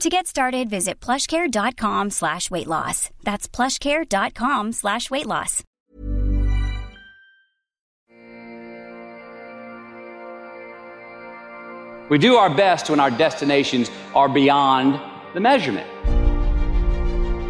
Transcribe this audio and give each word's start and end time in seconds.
To 0.00 0.10
get 0.10 0.26
started, 0.26 0.68
visit 0.68 1.00
plushcare.com 1.00 2.10
slash 2.10 2.50
weight 2.50 2.66
loss. 2.66 3.08
That's 3.22 3.48
plushcare.com 3.48 4.72
slash 4.72 5.10
weight 5.10 5.24
loss. 5.24 5.62
We 12.10 12.18
do 12.18 12.36
our 12.36 12.54
best 12.54 12.90
when 12.90 13.00
our 13.00 13.10
destinations 13.10 13.90
are 14.14 14.28
beyond 14.28 15.00
the 15.32 15.40
measurement. 15.40 15.88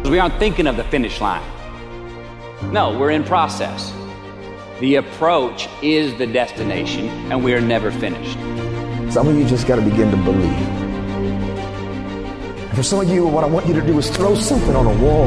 We 0.09 0.17
aren't 0.17 0.39
thinking 0.39 0.67
of 0.67 0.77
the 0.77 0.85
finish 0.85 1.19
line. 1.19 1.43
No, 2.71 2.97
we're 2.97 3.11
in 3.11 3.25
process. 3.25 3.93
The 4.79 4.95
approach 4.95 5.67
is 5.83 6.17
the 6.17 6.25
destination, 6.25 7.09
and 7.29 7.43
we 7.43 7.53
are 7.53 7.61
never 7.61 7.91
finished. 7.91 8.37
Some 9.13 9.27
of 9.27 9.35
you 9.35 9.45
just 9.45 9.67
got 9.67 9.75
to 9.75 9.81
begin 9.81 10.09
to 10.11 10.17
believe. 10.17 10.86
For 12.77 12.83
some 12.83 12.99
of 13.01 13.09
you, 13.09 13.25
what 13.25 13.43
I 13.43 13.47
want 13.47 13.65
you 13.65 13.73
to 13.73 13.81
do 13.81 13.97
is 13.97 14.07
throw 14.07 14.35
something 14.35 14.75
on 14.75 14.85
a 14.85 15.03
wall. 15.03 15.25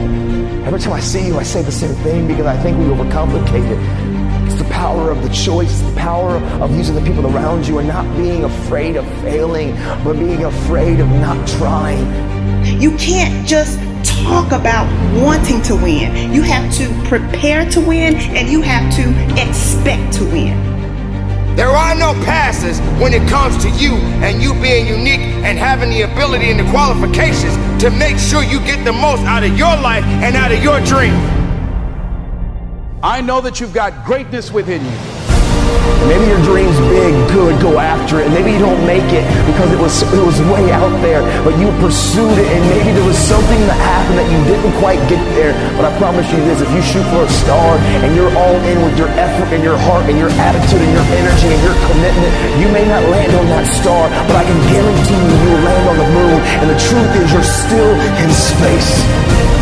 Every 0.64 0.78
time 0.78 0.92
I 0.92 1.00
see 1.00 1.26
you, 1.26 1.36
I 1.36 1.42
say 1.42 1.62
the 1.62 1.72
same 1.72 1.96
thing 2.04 2.28
because 2.28 2.46
I 2.46 2.56
think 2.56 2.78
we 2.78 2.84
overcomplicate 2.84 3.68
it. 3.68 4.46
It's 4.46 4.54
the 4.54 4.68
power 4.70 5.10
of 5.10 5.20
the 5.24 5.30
choice, 5.30 5.80
the 5.80 5.96
power 5.96 6.36
of 6.62 6.72
using 6.76 6.94
the 6.94 7.00
people 7.00 7.26
around 7.26 7.66
you 7.66 7.80
and 7.80 7.88
not 7.88 8.04
being 8.16 8.44
afraid 8.44 8.94
of 8.94 9.04
failing, 9.22 9.74
but 10.04 10.12
being 10.12 10.44
afraid 10.44 11.00
of 11.00 11.08
not 11.08 11.44
trying. 11.48 12.06
You 12.80 12.96
can't 12.98 13.44
just 13.48 13.80
talk 14.04 14.52
about 14.52 14.86
wanting 15.20 15.60
to 15.62 15.74
win. 15.74 16.32
You 16.32 16.42
have 16.42 16.72
to 16.74 17.08
prepare 17.08 17.68
to 17.70 17.80
win 17.80 18.14
and 18.14 18.48
you 18.48 18.62
have 18.62 18.94
to 18.94 19.42
expect 19.42 20.12
to 20.18 20.24
win. 20.26 20.69
There 21.56 21.68
are 21.68 21.94
no 21.94 22.14
passes 22.24 22.80
when 23.00 23.12
it 23.12 23.28
comes 23.28 23.62
to 23.64 23.70
you 23.70 23.94
and 24.22 24.42
you 24.42 24.54
being 24.54 24.86
unique 24.86 25.20
and 25.44 25.58
having 25.58 25.90
the 25.90 26.02
ability 26.02 26.50
and 26.50 26.60
the 26.60 26.70
qualifications 26.70 27.54
to 27.82 27.90
make 27.90 28.18
sure 28.18 28.42
you 28.42 28.60
get 28.60 28.84
the 28.84 28.92
most 28.92 29.22
out 29.22 29.42
of 29.42 29.56
your 29.56 29.76
life 29.76 30.04
and 30.04 30.36
out 30.36 30.52
of 30.52 30.62
your 30.62 30.80
dream. 30.80 31.14
I 33.02 33.20
know 33.20 33.40
that 33.40 33.60
you've 33.60 33.72
got 33.72 34.04
greatness 34.04 34.52
within 34.52 34.84
you. 34.84 35.29
Maybe 36.08 36.26
your 36.26 36.40
dream's 36.42 36.78
big, 36.88 37.12
good, 37.28 37.60
go 37.60 37.78
after 37.78 38.20
it. 38.20 38.32
Maybe 38.32 38.56
you 38.56 38.58
don't 38.58 38.80
make 38.88 39.06
it 39.12 39.22
because 39.44 39.68
it 39.70 39.78
was 39.78 40.02
it 40.02 40.24
was 40.24 40.40
way 40.48 40.72
out 40.72 40.90
there, 41.04 41.22
but 41.44 41.54
you 41.60 41.68
pursued 41.78 42.34
it 42.40 42.48
and 42.50 42.62
maybe 42.72 42.90
there 42.96 43.04
was 43.04 43.18
something 43.18 43.60
that 43.68 43.78
happened 43.78 44.18
that 44.18 44.28
you 44.32 44.40
didn't 44.48 44.72
quite 44.80 44.98
get 45.12 45.20
there. 45.36 45.52
But 45.76 45.86
I 45.86 45.92
promise 46.00 46.26
you 46.32 46.40
this, 46.48 46.64
if 46.64 46.70
you 46.72 46.82
shoot 46.82 47.04
for 47.12 47.22
a 47.22 47.30
star 47.30 47.76
and 48.02 48.16
you're 48.16 48.32
all 48.32 48.58
in 48.64 48.80
with 48.82 48.96
your 48.96 49.12
effort 49.20 49.52
and 49.52 49.62
your 49.62 49.76
heart 49.86 50.08
and 50.08 50.16
your 50.16 50.32
attitude 50.40 50.80
and 50.80 50.92
your 50.92 51.06
energy 51.14 51.48
and 51.52 51.62
your 51.62 51.76
commitment, 51.86 52.32
you 52.58 52.68
may 52.72 52.88
not 52.88 53.04
land 53.12 53.32
on 53.36 53.46
that 53.52 53.68
star, 53.68 54.08
but 54.26 54.34
I 54.34 54.44
can 54.48 54.58
guarantee 54.72 55.20
you 55.20 55.36
you'll 55.46 55.64
land 55.64 55.84
on 55.84 55.96
the 56.00 56.10
moon. 56.16 56.38
And 56.64 56.66
the 56.72 56.80
truth 56.80 57.12
is 57.20 57.28
you're 57.30 57.44
still 57.46 57.92
in 58.18 58.30
space. 58.32 58.92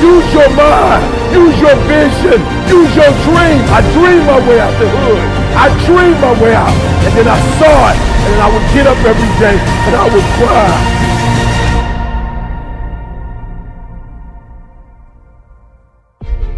Use 0.01 0.29
your 0.33 0.51
mind. 0.55 1.03
Use 1.35 1.59
your 1.59 1.77
vision. 1.91 2.39
Use 2.71 2.93
your 2.95 3.13
dream. 3.27 3.61
I 3.75 3.83
dream 3.93 4.23
my 4.25 4.39
way 4.47 4.61
out 4.61 4.75
the 4.79 4.89
hood. 4.89 5.38
I 5.57 5.69
dreamed 5.87 6.21
my 6.21 6.33
way 6.43 6.55
out, 6.55 6.75
and 7.05 7.13
then 7.17 7.29
I 7.29 7.39
saw 7.59 7.91
it, 7.93 7.97
and 7.97 8.35
then 8.35 8.41
I 8.41 8.49
would 8.53 8.67
get 8.75 8.87
up 8.87 8.99
every 9.05 9.31
day 9.41 9.57
and 9.87 9.97
I 9.97 10.05
would 10.13 10.25
cry. 10.37 10.99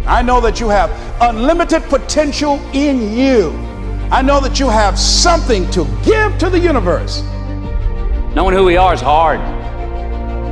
I 0.05 0.21
know 0.21 0.41
that 0.41 0.59
you 0.59 0.67
have 0.69 0.91
unlimited 1.21 1.83
potential 1.83 2.59
in 2.73 3.17
you. 3.17 3.51
I 4.11 4.21
know 4.21 4.41
that 4.41 4.59
you 4.59 4.67
have 4.67 4.99
something 4.99 5.69
to 5.71 5.85
give 6.03 6.37
to 6.39 6.49
the 6.49 6.59
universe. 6.59 7.23
Knowing 8.35 8.53
who 8.53 8.65
we 8.65 8.75
are 8.75 8.93
is 8.93 9.01
hard. 9.01 9.39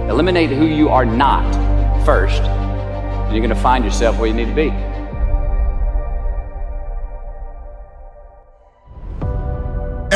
Eliminate 0.10 0.50
who 0.50 0.66
you 0.66 0.90
are 0.90 1.06
not 1.06 1.44
first, 2.06 2.42
and 2.42 3.34
you're 3.34 3.46
going 3.46 3.56
to 3.56 3.62
find 3.62 3.84
yourself 3.84 4.18
where 4.18 4.28
you 4.28 4.34
need 4.34 4.48
to 4.48 4.56
be. 4.56 4.72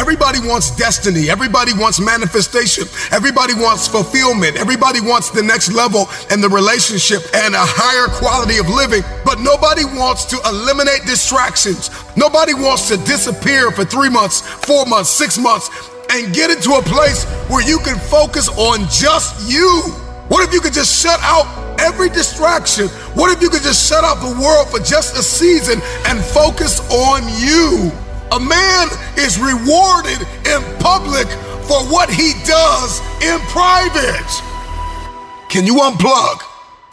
Everybody 0.04 0.46
wants 0.46 0.76
destiny. 0.76 1.30
Everybody 1.30 1.72
wants 1.74 1.98
manifestation. 1.98 2.84
Everybody 3.14 3.54
wants 3.54 3.88
fulfillment. 3.88 4.58
Everybody 4.58 5.00
wants 5.00 5.30
the 5.30 5.42
next 5.42 5.72
level 5.72 6.10
and 6.30 6.44
the 6.44 6.50
relationship 6.50 7.24
and 7.34 7.56
a 7.56 7.64
higher 7.64 8.12
quality 8.20 8.58
of 8.58 8.68
living. 8.68 9.00
But 9.24 9.40
nobody 9.40 9.86
wants 9.86 10.26
to 10.26 10.38
eliminate 10.44 11.08
distractions. 11.08 11.90
Nobody 12.18 12.54
wants 12.54 12.90
to 12.90 12.98
disappear 13.08 13.72
for 13.72 13.86
three 13.86 14.10
months, 14.10 14.42
four 14.42 14.86
months, 14.86 15.10
six 15.10 15.38
months, 15.38 15.72
and 16.12 16.36
get 16.36 16.52
into 16.52 16.76
a 16.76 16.82
place 16.84 17.24
where 17.48 17.64
you 17.64 17.80
can 17.80 17.98
focus 17.98 18.50
on 18.60 18.84
just 18.92 19.50
you. 19.50 19.84
What 20.28 20.46
if 20.46 20.54
you 20.54 20.60
could 20.60 20.74
just 20.74 20.92
shut 21.02 21.20
out 21.24 21.48
every 21.80 22.10
distraction? 22.10 22.90
What 23.16 23.32
if 23.32 23.42
you 23.42 23.48
could 23.48 23.64
just 23.64 23.88
shut 23.88 24.04
out 24.04 24.20
the 24.20 24.36
world 24.36 24.68
for 24.68 24.84
just 24.84 25.16
a 25.16 25.24
season 25.24 25.80
and 26.12 26.20
focus 26.20 26.84
on 26.92 27.24
you? 27.40 28.03
A 28.34 28.40
man 28.40 28.88
is 29.16 29.38
rewarded 29.38 30.20
in 30.48 30.64
public 30.80 31.28
for 31.68 31.84
what 31.86 32.10
he 32.10 32.34
does 32.48 33.00
in 33.22 33.40
private. 33.42 34.32
Can 35.50 35.68
you 35.68 35.76
unplug 35.76 36.42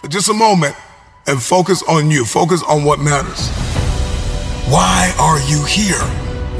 for 0.03 0.09
just 0.09 0.29
a 0.29 0.35
moment 0.35 0.77
and 1.27 1.43
focus 1.43 1.83
on 1.89 2.11
you? 2.11 2.27
Focus 2.27 2.63
on 2.65 2.85
what 2.85 2.99
matters. 2.99 3.49
Why 4.69 5.15
are 5.19 5.41
you 5.49 5.65
here? 5.65 6.05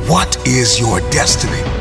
What 0.09 0.39
is 0.49 0.81
your 0.81 1.01
destiny? 1.11 1.80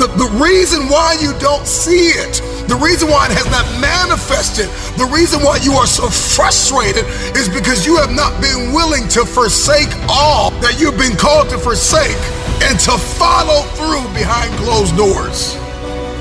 The, 0.00 0.08
the 0.16 0.32
reason 0.40 0.88
why 0.88 1.20
you 1.20 1.36
don't 1.36 1.66
see 1.68 2.08
it, 2.16 2.40
the 2.72 2.80
reason 2.80 3.12
why 3.12 3.28
it 3.28 3.36
has 3.36 3.44
not 3.52 3.68
manifested, 3.84 4.72
the 4.96 5.04
reason 5.12 5.44
why 5.44 5.60
you 5.60 5.76
are 5.76 5.84
so 5.84 6.08
frustrated 6.08 7.04
is 7.36 7.52
because 7.52 7.84
you 7.84 8.00
have 8.00 8.08
not 8.08 8.32
been 8.40 8.72
willing 8.72 9.04
to 9.12 9.28
forsake 9.28 9.92
all 10.08 10.56
that 10.64 10.80
you've 10.80 10.96
been 10.96 11.20
called 11.20 11.52
to 11.52 11.60
forsake 11.60 12.16
and 12.64 12.80
to 12.80 12.96
follow 13.20 13.68
through 13.76 14.00
behind 14.16 14.48
closed 14.64 14.96
doors. 14.96 15.52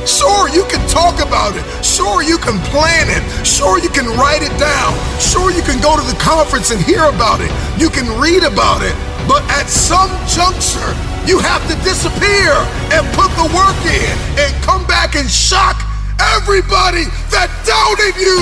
Sure, 0.04 0.52
you 0.52 0.68
can 0.68 0.84
talk 0.92 1.24
about 1.24 1.56
it. 1.56 1.64
Sure, 1.80 2.20
you 2.20 2.36
can 2.36 2.60
plan 2.76 3.08
it. 3.08 3.24
Sure, 3.48 3.80
you 3.80 3.88
can 3.88 4.12
write 4.20 4.44
it 4.44 4.52
down. 4.60 4.92
Sure, 5.24 5.56
you 5.56 5.64
can 5.64 5.80
go 5.80 5.96
to 5.96 6.04
the 6.04 6.20
conference 6.20 6.76
and 6.76 6.84
hear 6.84 7.08
about 7.08 7.40
it. 7.40 7.52
You 7.80 7.88
can 7.88 8.12
read 8.20 8.44
about 8.44 8.84
it. 8.84 8.92
But 9.24 9.48
at 9.56 9.72
some 9.72 10.12
juncture, 10.28 10.92
you 11.26 11.40
have 11.40 11.64
to 11.68 11.76
disappear 11.84 12.54
and 12.94 13.04
put 13.16 13.32
the 13.36 13.48
work 13.52 13.80
in 13.88 14.14
and 14.40 14.52
come 14.64 14.86
back 14.88 15.16
and 15.16 15.30
shock 15.30 15.80
everybody 16.40 17.08
that 17.32 17.48
doubted 17.64 18.16
you. 18.20 18.40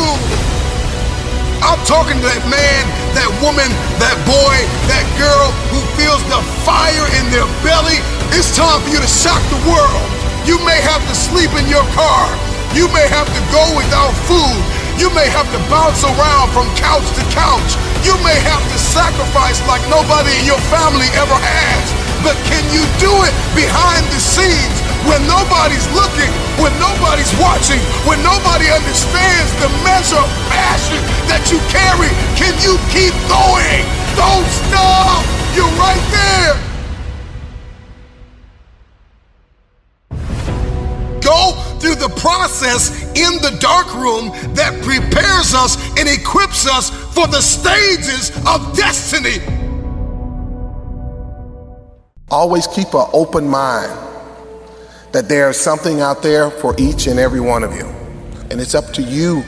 I'm 1.65 1.81
talking 1.89 2.17
to 2.21 2.27
that 2.27 2.45
man, 2.45 2.83
that 3.17 3.29
woman, 3.41 3.69
that 3.97 4.17
boy, 4.29 4.55
that 4.85 5.05
girl 5.17 5.49
who 5.73 5.81
feels 5.97 6.21
the 6.29 6.41
fire 6.61 7.07
in 7.17 7.25
their 7.33 7.47
belly. 7.65 7.97
It's 8.37 8.53
time 8.53 8.77
for 8.85 8.89
you 8.93 9.01
to 9.01 9.09
shock 9.09 9.41
the 9.49 9.61
world. 9.65 10.05
You 10.45 10.61
may 10.63 10.77
have 10.85 11.01
to 11.09 11.15
sleep 11.17 11.49
in 11.57 11.65
your 11.67 11.83
car. 11.97 12.29
You 12.77 12.85
may 12.93 13.09
have 13.09 13.27
to 13.27 13.41
go 13.49 13.63
without 13.73 14.13
food. 14.29 14.61
You 15.01 15.09
may 15.13 15.27
have 15.29 15.49
to 15.53 15.59
bounce 15.69 16.05
around 16.05 16.53
from 16.53 16.69
couch 16.77 17.05
to 17.17 17.23
couch. 17.33 17.71
You 18.05 18.13
may 18.21 18.37
have 18.47 18.63
to 18.63 18.77
sacrifice 18.77 19.59
like 19.65 19.81
nobody 19.89 20.31
in 20.37 20.45
your 20.45 20.61
family 20.69 21.09
ever 21.17 21.35
has. 21.35 22.06
But 22.27 22.35
can 22.43 22.59
you 22.75 22.83
do 22.99 23.07
it 23.23 23.31
behind 23.55 24.03
the 24.11 24.19
scenes 24.19 24.77
when 25.07 25.23
nobody's 25.31 25.87
looking, 25.95 26.27
when 26.59 26.75
nobody's 26.75 27.31
watching, 27.39 27.79
when 28.03 28.19
nobody 28.19 28.67
understands 28.67 29.55
the 29.63 29.71
measure 29.79 30.19
of 30.19 30.27
passion 30.51 30.99
that 31.31 31.47
you 31.47 31.55
carry? 31.71 32.11
Can 32.35 32.51
you 32.59 32.75
keep 32.91 33.15
going? 33.31 33.79
Don't 34.19 34.43
stop! 34.43 35.23
You're 35.55 35.71
right 35.79 36.03
there! 36.11 36.67
go 41.23 41.51
through 41.79 41.95
the 41.95 42.13
process 42.19 43.03
in 43.15 43.41
the 43.41 43.57
dark 43.59 43.93
room 43.95 44.31
that 44.55 44.71
prepares 44.83 45.53
us 45.53 45.75
and 45.99 46.07
equips 46.07 46.67
us 46.67 46.89
for 47.13 47.27
the 47.27 47.41
stages 47.41 48.31
of 48.47 48.75
destiny. 48.75 49.56
Always 52.29 52.67
keep 52.67 52.93
an 52.93 53.07
open 53.13 53.47
mind 53.47 53.89
that 55.13 55.29
there's 55.29 55.57
something 55.57 56.01
out 56.01 56.21
there 56.21 56.51
for 56.51 56.75
each 56.77 57.07
and 57.07 57.17
every 57.19 57.39
one 57.39 57.63
of 57.63 57.73
you. 57.73 57.85
And 58.51 58.59
it's 58.59 58.75
up 58.75 58.91
to 58.95 59.01
you 59.01 59.45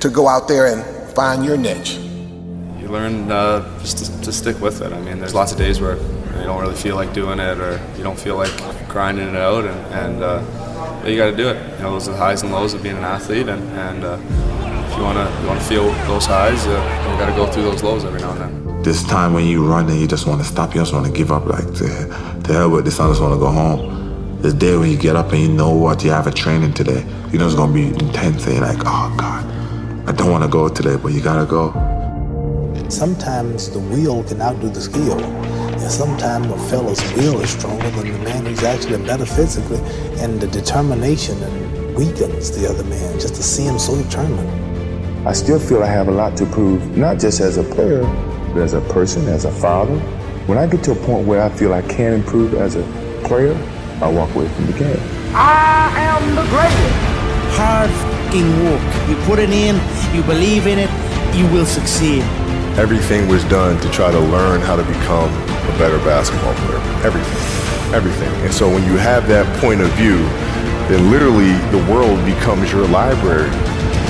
to 0.00 0.08
go 0.08 0.28
out 0.28 0.48
there 0.48 0.68
and 0.68 0.82
find 1.14 1.44
your 1.44 1.58
niche. 1.58 1.96
You 2.80 2.88
learn 2.88 3.30
uh, 3.30 3.78
just 3.80 3.98
to, 3.98 4.20
to 4.22 4.32
stick 4.32 4.58
with 4.62 4.80
it. 4.80 4.94
I 4.94 5.00
mean, 5.02 5.18
there's 5.18 5.34
lots 5.34 5.52
of 5.52 5.58
days 5.58 5.78
where 5.78 5.96
you 5.98 6.44
don't 6.44 6.58
really 6.58 6.74
feel 6.74 6.96
like 6.96 7.12
doing 7.12 7.38
it 7.38 7.58
or 7.58 7.78
you 7.98 8.02
don't 8.02 8.18
feel 8.18 8.36
like 8.36 8.50
grinding 8.88 9.28
it 9.28 9.36
out 9.36 9.66
and, 9.66 9.94
and 9.94 10.22
uh, 10.22 11.06
you 11.06 11.18
got 11.18 11.30
to 11.30 11.36
do 11.36 11.50
it. 11.50 11.56
You 11.76 11.82
know, 11.82 11.92
those 11.92 12.08
are 12.08 12.12
the 12.12 12.16
highs 12.16 12.42
and 12.42 12.50
lows 12.50 12.72
of 12.72 12.82
being 12.82 12.96
an 12.96 13.04
athlete, 13.04 13.48
and, 13.48 13.62
and 13.72 14.04
uh, 14.04 14.18
if 14.90 14.96
you 14.96 15.04
want 15.04 15.18
to 15.18 15.40
you 15.42 15.48
want 15.48 15.60
to 15.60 15.66
feel 15.66 15.90
those 16.06 16.26
highs, 16.26 16.66
uh, 16.66 16.70
you 16.70 17.18
got 17.18 17.28
to 17.28 17.36
go 17.36 17.46
through 17.50 17.64
those 17.64 17.82
lows 17.82 18.04
every 18.04 18.20
now 18.20 18.32
and 18.32 18.40
then. 18.40 18.41
This 18.82 19.04
time 19.04 19.32
when 19.32 19.46
you 19.46 19.64
run 19.64 19.88
and 19.88 20.00
you 20.00 20.08
just 20.08 20.26
want 20.26 20.40
to 20.40 20.46
stop, 20.46 20.74
you 20.74 20.80
just 20.80 20.92
want 20.92 21.06
to 21.06 21.12
give 21.12 21.30
up, 21.30 21.46
like 21.46 21.72
to, 21.74 22.42
to 22.42 22.52
hell 22.52 22.68
with 22.68 22.84
this, 22.84 22.98
I 22.98 23.06
just 23.06 23.20
want 23.20 23.32
to 23.32 23.38
go 23.38 23.48
home. 23.48 24.40
This 24.42 24.54
day 24.54 24.76
when 24.76 24.90
you 24.90 24.96
get 24.96 25.14
up 25.14 25.30
and 25.30 25.40
you 25.40 25.48
know 25.48 25.72
what 25.72 26.02
you 26.02 26.10
have 26.10 26.26
a 26.26 26.32
training 26.32 26.74
today, 26.74 27.06
you 27.30 27.38
know 27.38 27.46
it's 27.46 27.54
gonna 27.54 27.72
be 27.72 27.86
intense, 27.86 28.44
and 28.46 28.56
you're 28.56 28.66
like, 28.66 28.80
oh 28.80 29.14
God, 29.16 30.08
I 30.08 30.12
don't 30.12 30.32
want 30.32 30.42
to 30.42 30.50
go 30.50 30.68
today, 30.68 30.96
but 30.96 31.12
you 31.12 31.22
gotta 31.22 31.46
go. 31.46 31.70
Sometimes 32.88 33.70
the 33.70 33.78
will 33.78 34.24
can 34.24 34.42
outdo 34.42 34.68
the 34.68 34.80
skill. 34.80 35.22
And 35.22 35.90
sometimes 35.90 36.46
a 36.46 36.58
fella's 36.68 37.00
will 37.14 37.40
is 37.40 37.50
stronger 37.50 37.88
than 37.90 38.12
the 38.12 38.18
man 38.18 38.46
who's 38.46 38.64
actually 38.64 38.98
better 39.06 39.24
physically, 39.24 39.78
and 40.20 40.40
the 40.40 40.48
determination 40.48 41.38
weakens 41.94 42.50
the 42.50 42.68
other 42.68 42.84
man 42.84 43.20
just 43.20 43.36
to 43.36 43.44
see 43.44 43.62
him 43.62 43.78
so 43.78 43.96
determined. 44.02 45.26
I 45.26 45.32
still 45.34 45.60
feel 45.60 45.84
I 45.84 45.86
have 45.86 46.08
a 46.08 46.12
lot 46.12 46.36
to 46.38 46.46
prove, 46.46 46.96
not 46.96 47.20
just 47.20 47.40
as 47.40 47.58
a 47.58 47.62
player, 47.62 48.02
but 48.52 48.62
as 48.62 48.74
a 48.74 48.80
person, 48.92 49.26
as 49.28 49.44
a 49.44 49.52
father. 49.52 49.98
When 50.46 50.58
I 50.58 50.66
get 50.66 50.82
to 50.84 50.92
a 50.92 50.94
point 50.94 51.26
where 51.26 51.42
I 51.42 51.48
feel 51.48 51.72
I 51.72 51.82
can 51.82 52.12
improve 52.12 52.54
as 52.54 52.76
a 52.76 52.82
player, 53.24 53.54
I 54.02 54.10
walk 54.10 54.34
away 54.34 54.48
from 54.48 54.66
the 54.66 54.72
game. 54.72 55.00
I 55.34 55.92
am 55.96 56.34
the 56.34 56.42
greatest. 56.50 57.56
Hard 57.56 57.90
fucking 57.90 58.64
work. 58.64 59.08
You 59.08 59.16
put 59.26 59.38
it 59.38 59.50
in, 59.50 59.76
you 60.14 60.22
believe 60.22 60.66
in 60.66 60.78
it, 60.78 60.90
you 61.36 61.46
will 61.52 61.66
succeed. 61.66 62.22
Everything 62.76 63.28
was 63.28 63.44
done 63.44 63.80
to 63.80 63.90
try 63.90 64.10
to 64.10 64.18
learn 64.18 64.60
how 64.60 64.76
to 64.76 64.82
become 64.82 65.30
a 65.30 65.78
better 65.78 65.98
basketball 65.98 66.54
player. 66.54 66.80
Everything. 67.04 67.94
Everything. 67.94 68.32
And 68.44 68.52
so 68.52 68.68
when 68.68 68.84
you 68.84 68.96
have 68.96 69.28
that 69.28 69.46
point 69.60 69.80
of 69.80 69.90
view, 69.92 70.16
then 70.88 71.10
literally 71.10 71.52
the 71.70 71.92
world 71.92 72.24
becomes 72.24 72.72
your 72.72 72.86
library 72.88 73.50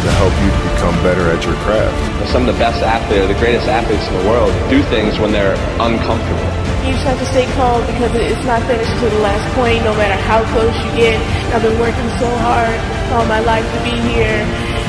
to 0.02 0.10
help 0.18 0.34
you 0.42 0.50
become 0.74 0.98
better 1.06 1.30
at 1.30 1.46
your 1.46 1.54
craft. 1.62 1.94
Some 2.34 2.42
of 2.42 2.50
the 2.50 2.58
best 2.58 2.82
athletes, 2.82 3.30
the 3.30 3.38
greatest 3.38 3.70
athletes 3.70 4.02
in 4.10 4.14
the 4.18 4.26
world, 4.26 4.50
do 4.66 4.82
things 4.90 5.14
when 5.22 5.30
they're 5.30 5.54
uncomfortable. 5.78 6.50
You 6.82 6.98
just 6.98 7.06
have 7.06 7.18
to 7.22 7.28
stay 7.30 7.46
calm 7.54 7.78
because 7.86 8.10
it's 8.18 8.42
not 8.42 8.66
finished 8.66 8.90
to 8.98 9.06
the 9.06 9.22
last 9.22 9.46
point, 9.54 9.86
no 9.86 9.94
matter 9.94 10.18
how 10.26 10.42
close 10.50 10.74
you 10.74 10.90
get. 10.98 11.22
I've 11.54 11.62
been 11.62 11.78
working 11.78 12.10
so 12.18 12.26
hard 12.42 12.74
all 13.14 13.22
my 13.30 13.38
life 13.46 13.62
to 13.62 13.78
be 13.86 13.94
here, 14.10 14.42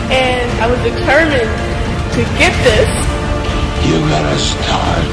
and 0.10 0.50
I 0.58 0.66
was 0.66 0.82
determined 0.82 1.54
to 2.18 2.22
get 2.42 2.54
this. 2.66 2.90
You 3.86 4.02
gotta 4.10 4.38
start 4.42 5.06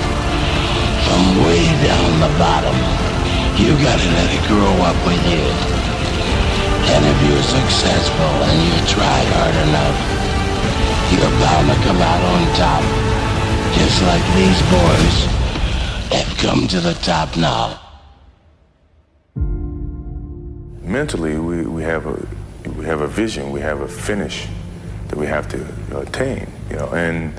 from 1.05 1.44
way 1.44 1.61
down 1.85 2.25
the 2.25 2.32
bottom. 2.41 2.76
You 3.61 3.76
gotta 3.85 4.08
let 4.17 4.32
it 4.32 4.44
grow 4.49 4.81
up 4.81 4.96
with 5.05 5.20
you. 5.29 5.69
And 6.93 7.07
if 7.07 7.19
you're 7.29 7.43
successful 7.43 8.33
and 8.49 8.59
you 8.67 8.75
try 8.87 9.19
hard 9.35 9.57
enough, 9.69 9.97
you're 11.13 11.35
bound 11.41 11.67
to 11.71 11.77
come 11.87 12.01
out 12.03 12.23
on 12.33 12.41
top. 12.59 12.83
Just 13.79 14.03
like 14.03 14.25
these 14.35 14.61
boys 14.71 15.17
have 16.13 16.37
come 16.39 16.67
to 16.69 16.81
the 16.81 16.95
top 16.95 17.37
now. 17.37 17.81
Mentally, 20.83 21.39
we, 21.39 21.63
we 21.67 21.83
have 21.83 22.07
a 22.07 22.27
we 22.77 22.85
have 22.85 23.01
a 23.01 23.07
vision, 23.07 23.51
we 23.53 23.61
have 23.61 23.81
a 23.81 23.89
finish 23.89 24.47
that 25.09 25.17
we 25.17 25.27
have 25.27 25.49
to 25.49 25.99
attain, 25.99 26.47
you 26.69 26.77
know, 26.77 26.89
and 26.93 27.33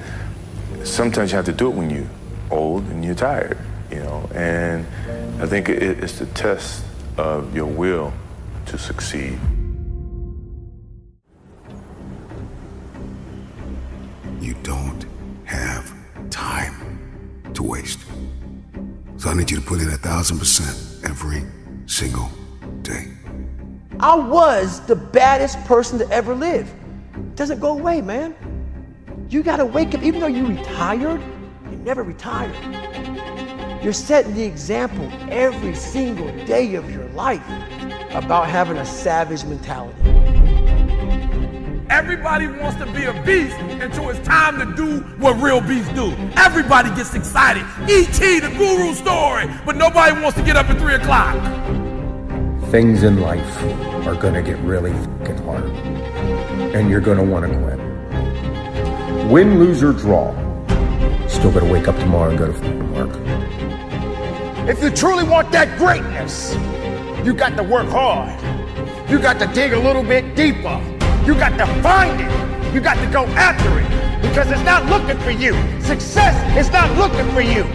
sometimes 0.83 1.31
you 1.31 1.35
have 1.35 1.45
to 1.45 1.53
do 1.53 1.69
it 1.69 1.75
when 1.75 1.89
you're 1.89 2.09
old 2.49 2.83
and 2.85 3.03
you're 3.03 3.15
tired, 3.15 3.57
you 3.91 3.99
know, 3.99 4.29
and 4.33 4.85
I 5.41 5.45
think 5.45 5.69
it, 5.69 6.03
it's 6.03 6.19
the 6.19 6.25
test 6.27 6.83
of 7.17 7.55
your 7.55 7.67
will 7.67 8.13
to 8.71 8.77
succeed. 8.77 9.37
You 14.39 14.53
don't 14.63 15.05
have 15.43 15.93
time 16.29 17.43
to 17.53 17.63
waste. 17.63 17.99
So 19.17 19.29
I 19.29 19.33
need 19.33 19.51
you 19.51 19.57
to 19.57 19.65
put 19.65 19.81
in 19.81 19.89
a 19.89 19.97
thousand 19.97 20.39
percent 20.39 21.03
every 21.03 21.43
single 21.85 22.31
day. 22.81 23.11
I 23.99 24.15
was 24.15 24.79
the 24.87 24.95
baddest 24.95 25.61
person 25.65 25.99
to 25.99 26.09
ever 26.09 26.33
live. 26.33 26.73
It 27.13 27.35
Doesn't 27.35 27.59
go 27.59 27.77
away, 27.77 27.99
man. 27.99 28.33
You 29.29 29.43
gotta 29.43 29.65
wake 29.65 29.93
up, 29.93 30.01
even 30.01 30.21
though 30.21 30.27
you 30.27 30.47
retired, 30.47 31.21
you 31.69 31.75
never 31.79 32.03
retired. 32.03 32.55
You're 33.83 33.91
setting 33.91 34.33
the 34.33 34.43
example 34.43 35.11
every 35.29 35.75
single 35.75 36.31
day 36.45 36.75
of 36.75 36.89
your 36.89 37.09
life 37.09 37.43
about 38.13 38.47
having 38.47 38.77
a 38.77 38.85
savage 38.85 39.43
mentality. 39.45 39.97
Everybody 41.89 42.47
wants 42.47 42.77
to 42.77 42.85
be 42.93 43.03
a 43.03 43.13
beast 43.23 43.57
until 43.81 44.09
it's 44.09 44.19
time 44.25 44.57
to 44.59 44.75
do 44.75 45.01
what 45.17 45.33
real 45.41 45.59
beasts 45.61 45.91
do. 45.93 46.13
Everybody 46.37 46.89
gets 46.95 47.13
excited. 47.13 47.65
E.T., 47.89 48.39
the 48.39 48.49
guru 48.57 48.93
story, 48.93 49.45
but 49.65 49.75
nobody 49.75 50.19
wants 50.21 50.37
to 50.37 50.43
get 50.43 50.55
up 50.55 50.69
at 50.69 50.77
3 50.79 50.95
o'clock. 50.95 51.35
Things 52.71 53.03
in 53.03 53.19
life 53.19 53.63
are 54.07 54.15
gonna 54.15 54.41
get 54.41 54.57
really 54.59 54.93
fucking 54.93 55.37
hard. 55.39 55.65
And 56.73 56.89
you're 56.89 57.01
gonna 57.01 57.23
wanna 57.23 57.49
quit. 57.49 57.79
Win, 59.29 59.59
lose, 59.59 59.83
or 59.83 59.91
draw. 59.91 60.33
Still 61.27 61.51
gotta 61.51 61.65
wake 61.65 61.87
up 61.87 61.97
tomorrow 61.97 62.29
and 62.29 62.39
go 62.39 62.47
to 62.47 62.53
fucking 62.53 62.93
work. 62.93 63.09
If 64.69 64.81
you 64.81 64.89
truly 64.91 65.23
want 65.23 65.51
that 65.51 65.77
greatness, 65.77 66.55
you 67.25 67.33
got 67.33 67.55
to 67.57 67.63
work 67.63 67.87
hard. 67.87 68.29
You 69.09 69.19
got 69.19 69.39
to 69.39 69.47
dig 69.47 69.73
a 69.73 69.79
little 69.79 70.03
bit 70.03 70.35
deeper. 70.35 70.81
You 71.25 71.35
got 71.35 71.57
to 71.57 71.67
find 71.81 72.19
it. 72.19 72.73
You 72.73 72.81
got 72.81 72.95
to 72.95 73.11
go 73.11 73.25
after 73.35 73.79
it 73.79 74.21
because 74.21 74.49
it's 74.49 74.63
not 74.63 74.85
looking 74.87 75.19
for 75.21 75.31
you. 75.31 75.53
Success 75.81 76.35
is 76.57 76.71
not 76.71 76.89
looking 76.97 77.29
for 77.33 77.41
you. 77.41 77.65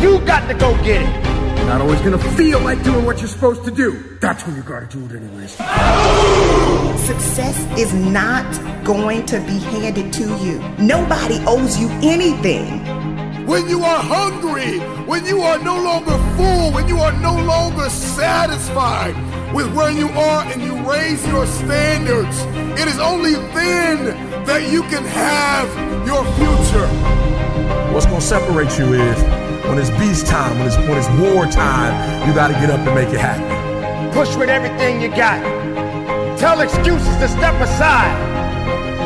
You 0.00 0.24
got 0.26 0.48
to 0.48 0.54
go 0.54 0.74
get 0.82 1.02
it. 1.02 1.26
You're 1.66 1.66
not 1.66 1.80
always 1.80 2.00
gonna 2.00 2.18
feel 2.36 2.60
like 2.60 2.80
doing 2.84 3.04
what 3.04 3.18
you're 3.18 3.26
supposed 3.26 3.64
to 3.64 3.72
do. 3.72 4.16
That's 4.20 4.46
when 4.46 4.54
you 4.54 4.62
gotta 4.62 4.86
do 4.86 5.04
it 5.04 5.20
anyways. 5.20 5.50
Success 7.04 7.78
is 7.78 7.92
not 7.92 8.44
going 8.84 9.26
to 9.26 9.40
be 9.40 9.58
handed 9.58 10.12
to 10.12 10.36
you. 10.38 10.60
Nobody 10.78 11.42
owes 11.44 11.76
you 11.76 11.88
anything. 12.02 12.85
When 13.46 13.68
you 13.68 13.84
are 13.84 14.02
hungry, 14.02 14.80
when 15.06 15.24
you 15.24 15.40
are 15.42 15.56
no 15.60 15.80
longer 15.80 16.18
full, 16.36 16.72
when 16.72 16.88
you 16.88 16.98
are 16.98 17.12
no 17.12 17.32
longer 17.32 17.88
satisfied, 17.88 19.14
with 19.54 19.72
where 19.72 19.92
you 19.92 20.08
are 20.08 20.42
and 20.46 20.60
you 20.60 20.74
raise 20.82 21.24
your 21.28 21.46
standards, 21.46 22.40
it 22.76 22.88
is 22.88 22.98
only 22.98 23.34
then 23.54 24.06
that 24.46 24.68
you 24.72 24.82
can 24.90 25.04
have 25.04 25.68
your 26.04 26.24
future. 26.34 26.88
What's 27.94 28.06
gonna 28.06 28.20
separate 28.20 28.76
you 28.80 28.94
is 28.94 29.22
when 29.66 29.78
it's 29.78 29.90
beast 29.90 30.26
time, 30.26 30.58
when 30.58 30.66
it's 30.66 30.76
when 30.78 30.98
it's 30.98 31.08
war 31.10 31.46
time, 31.46 32.28
you 32.28 32.34
gotta 32.34 32.54
get 32.54 32.70
up 32.70 32.80
and 32.80 32.96
make 32.96 33.14
it 33.14 33.20
happen. 33.20 34.12
Push 34.12 34.34
with 34.34 34.48
everything 34.48 35.00
you 35.00 35.08
got. 35.10 35.40
Tell 36.36 36.60
excuses 36.60 37.16
to 37.18 37.28
step 37.28 37.54
aside. 37.60 38.18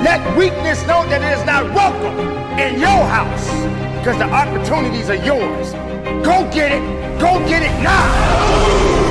Let 0.02 0.34
weakness 0.34 0.80
know 0.86 1.06
that 1.10 1.20
it 1.20 1.38
is 1.38 1.44
not 1.44 1.64
welcome 1.74 2.18
in 2.58 2.80
your 2.80 3.04
house 3.04 3.79
because 4.00 4.16
the 4.16 4.24
opportunities 4.24 5.12
are 5.12 5.20
yours. 5.20 5.76
Go 6.24 6.48
get 6.48 6.72
it. 6.72 6.80
Go 7.20 7.36
get 7.44 7.60
it 7.60 7.74
now. 7.84 8.08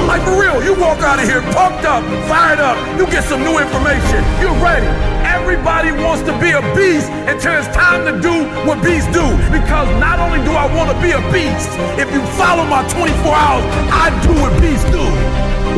Like 0.10 0.26
for 0.26 0.34
real, 0.34 0.66
you 0.66 0.74
walk 0.82 0.98
out 1.06 1.22
of 1.22 1.30
here 1.30 1.46
pumped 1.54 1.86
up, 1.86 2.02
fired 2.26 2.58
up, 2.58 2.74
you 2.98 3.06
get 3.06 3.24
some 3.24 3.46
new 3.46 3.62
information, 3.62 4.26
you're 4.42 4.58
ready. 4.58 4.90
Everybody 5.22 5.94
wants 5.94 6.26
to 6.26 6.34
be 6.42 6.58
a 6.58 6.62
beast 6.74 7.06
until 7.30 7.54
it's 7.62 7.70
time 7.70 8.02
to 8.10 8.18
do 8.18 8.34
what 8.66 8.82
beasts 8.82 9.06
do. 9.14 9.22
Because 9.54 9.86
not 10.02 10.18
only 10.18 10.42
do 10.42 10.58
I 10.58 10.66
want 10.74 10.90
to 10.90 10.98
be 11.06 11.14
a 11.14 11.22
beast, 11.30 11.70
if 12.02 12.10
you 12.10 12.26
follow 12.34 12.66
my 12.66 12.82
24 12.90 13.14
hours, 13.30 13.66
I 13.94 14.10
do 14.26 14.34
what 14.42 14.50
beasts 14.58 14.90
do. 14.90 15.06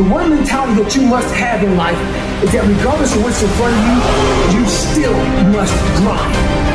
The 0.00 0.08
one 0.08 0.30
mentality 0.32 0.80
that 0.80 0.96
you 0.96 1.04
must 1.04 1.28
have 1.36 1.62
in 1.62 1.76
life 1.76 2.00
is 2.40 2.48
that 2.56 2.64
regardless 2.64 3.12
of 3.12 3.22
what's 3.22 3.42
in 3.44 3.52
front 3.60 3.76
of 3.76 3.82
you, 3.84 4.56
you 4.56 4.64
still 4.72 5.20
must 5.52 5.76
grind. 6.00 6.71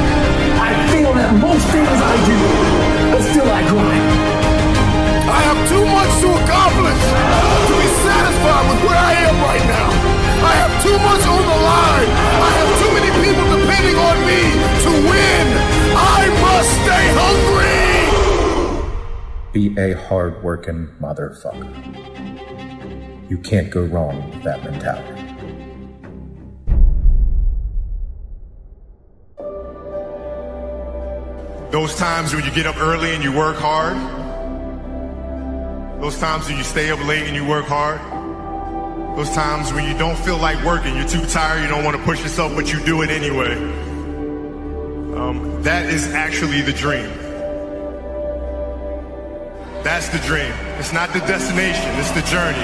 I 1.18 1.20
feel 1.20 1.34
that 1.34 1.42
most 1.42 1.66
things 1.74 1.90
I 1.90 2.14
do, 2.30 2.38
but 3.10 3.22
still 3.26 3.50
I 3.50 3.66
grind. 3.66 4.06
I 5.26 5.40
have 5.50 5.58
too 5.66 5.82
much 5.82 6.14
to 6.22 6.30
accomplish 6.30 7.02
to 7.66 7.74
be 7.74 7.90
satisfied 8.06 8.66
with 8.70 8.86
where 8.86 9.02
I 9.02 9.26
am 9.26 9.34
right 9.42 9.66
now. 9.66 9.90
I 10.46 10.54
have 10.62 10.78
too 10.86 10.94
much 10.94 11.26
on 11.26 11.42
the 11.42 11.58
line. 11.58 12.10
I 12.38 12.54
have 12.62 12.70
too 12.78 12.92
many 12.94 13.10
people 13.26 13.50
depending 13.50 13.98
on 13.98 14.16
me 14.30 14.42
to 14.86 14.92
win. 15.10 15.58
I 15.98 16.30
must 16.38 16.70
stay 16.86 17.06
hungry. 17.18 17.82
Be 19.54 19.74
a 19.80 19.98
hard-working 19.98 21.02
motherfucker. 21.02 21.66
You 23.28 23.40
can't 23.40 23.72
go 23.72 23.82
wrong 23.86 24.30
with 24.30 24.44
that 24.44 24.64
mentality. 24.64 25.17
Those 31.72 31.96
times 31.96 32.34
when 32.34 32.46
you 32.46 32.52
get 32.52 32.66
up 32.66 32.78
early 32.78 33.14
and 33.14 33.22
you 33.22 33.34
work 33.34 33.58
hard. 33.58 33.98
Those 36.02 36.18
times 36.18 36.48
when 36.48 36.58
you 36.58 36.64
stay 36.64 36.90
up 36.92 37.06
late 37.06 37.28
and 37.28 37.36
you 37.36 37.46
work 37.46 37.66
hard. 37.66 38.00
Those 39.18 39.30
times 39.32 39.74
when 39.74 39.84
you 39.84 39.98
don't 39.98 40.18
feel 40.18 40.38
like 40.38 40.64
working, 40.64 40.96
you're 40.96 41.08
too 41.08 41.26
tired, 41.26 41.62
you 41.62 41.68
don't 41.68 41.84
want 41.84 41.98
to 41.98 42.04
push 42.04 42.22
yourself, 42.22 42.56
but 42.56 42.72
you 42.72 42.80
do 42.86 43.02
it 43.02 43.10
anyway. 43.10 43.52
Um, 45.18 45.62
that 45.64 45.88
is 45.88 46.14
actually 46.14 46.62
the 46.62 46.72
dream. 46.72 47.10
That's 49.84 50.08
the 50.08 50.20
dream. 50.20 50.54
It's 50.80 50.94
not 50.94 51.12
the 51.12 51.20
destination, 51.20 51.90
it's 51.96 52.12
the 52.12 52.22
journey. 52.22 52.58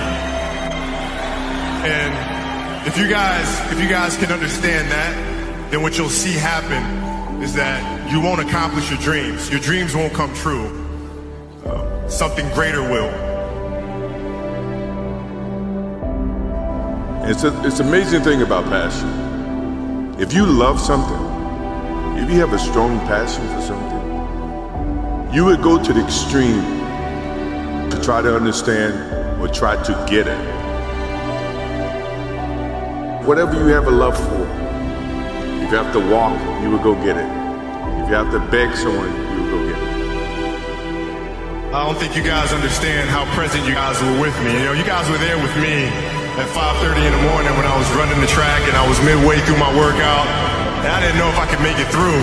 And 1.86 2.88
if 2.88 2.98
you 2.98 3.10
guys, 3.10 3.72
if 3.72 3.82
you 3.82 3.90
guys 3.90 4.16
can 4.16 4.32
understand 4.32 4.90
that, 4.92 5.72
then 5.72 5.82
what 5.82 5.98
you'll 5.98 6.08
see 6.08 6.34
happen 6.34 7.03
is 7.44 7.54
that 7.54 8.10
you 8.10 8.22
won't 8.22 8.40
accomplish 8.40 8.90
your 8.90 9.00
dreams. 9.00 9.50
Your 9.50 9.60
dreams 9.60 9.94
won't 9.94 10.14
come 10.14 10.34
true. 10.34 10.66
Uh, 11.66 12.08
something 12.08 12.48
greater 12.54 12.82
will. 12.82 13.12
It's 17.30 17.44
a, 17.44 17.68
it's 17.68 17.82
an 17.82 17.88
amazing 17.90 18.24
thing 18.24 18.44
about 18.44 18.64
passion. 18.66 19.10
If 20.22 20.32
you 20.32 20.46
love 20.46 20.80
something, 20.80 21.22
if 22.24 22.32
you 22.32 22.40
have 22.40 22.54
a 22.54 22.60
strong 22.60 22.98
passion 23.00 23.46
for 23.50 23.62
something, 23.62 25.34
you 25.36 25.44
would 25.44 25.62
go 25.62 25.84
to 25.84 25.92
the 25.92 26.02
extreme 26.02 26.64
to 27.90 28.00
try 28.02 28.22
to 28.22 28.34
understand 28.34 29.42
or 29.42 29.50
try 29.50 29.76
to 29.84 30.06
get 30.10 30.28
it. 30.28 30.40
Whatever 33.28 33.54
you 33.58 33.66
have 33.68 33.88
a 33.88 33.92
love 33.92 34.18
for, 34.18 34.63
you 35.74 35.82
have 35.82 35.90
to 35.90 36.06
walk, 36.06 36.38
you 36.62 36.70
would 36.70 36.86
go 36.86 36.94
get 37.02 37.18
it. 37.18 37.26
If 37.98 38.06
you 38.06 38.14
have 38.14 38.30
to 38.30 38.38
beg 38.54 38.78
someone, 38.78 39.10
you 39.10 39.42
would 39.42 39.50
go 39.50 39.60
get 39.66 39.82
it. 39.82 39.90
I 41.74 41.82
don't 41.82 41.98
think 41.98 42.14
you 42.14 42.22
guys 42.22 42.54
understand 42.54 43.10
how 43.10 43.26
present 43.34 43.66
you 43.66 43.74
guys 43.74 43.98
were 43.98 44.22
with 44.22 44.38
me. 44.46 44.54
You 44.54 44.70
know, 44.70 44.78
you 44.78 44.86
guys 44.86 45.10
were 45.10 45.18
there 45.18 45.34
with 45.42 45.50
me 45.58 45.90
at 46.38 46.46
5.30 46.54 47.02
in 47.02 47.10
the 47.10 47.24
morning 47.26 47.50
when 47.58 47.66
I 47.66 47.74
was 47.74 47.90
running 47.98 48.22
the 48.22 48.30
track 48.30 48.62
and 48.70 48.78
I 48.78 48.86
was 48.86 49.02
midway 49.02 49.42
through 49.50 49.58
my 49.58 49.74
workout. 49.74 50.30
And 50.86 50.94
I 50.94 51.02
didn't 51.02 51.18
know 51.18 51.34
if 51.34 51.42
I 51.42 51.50
could 51.50 51.66
make 51.66 51.82
it 51.82 51.90
through. 51.90 52.22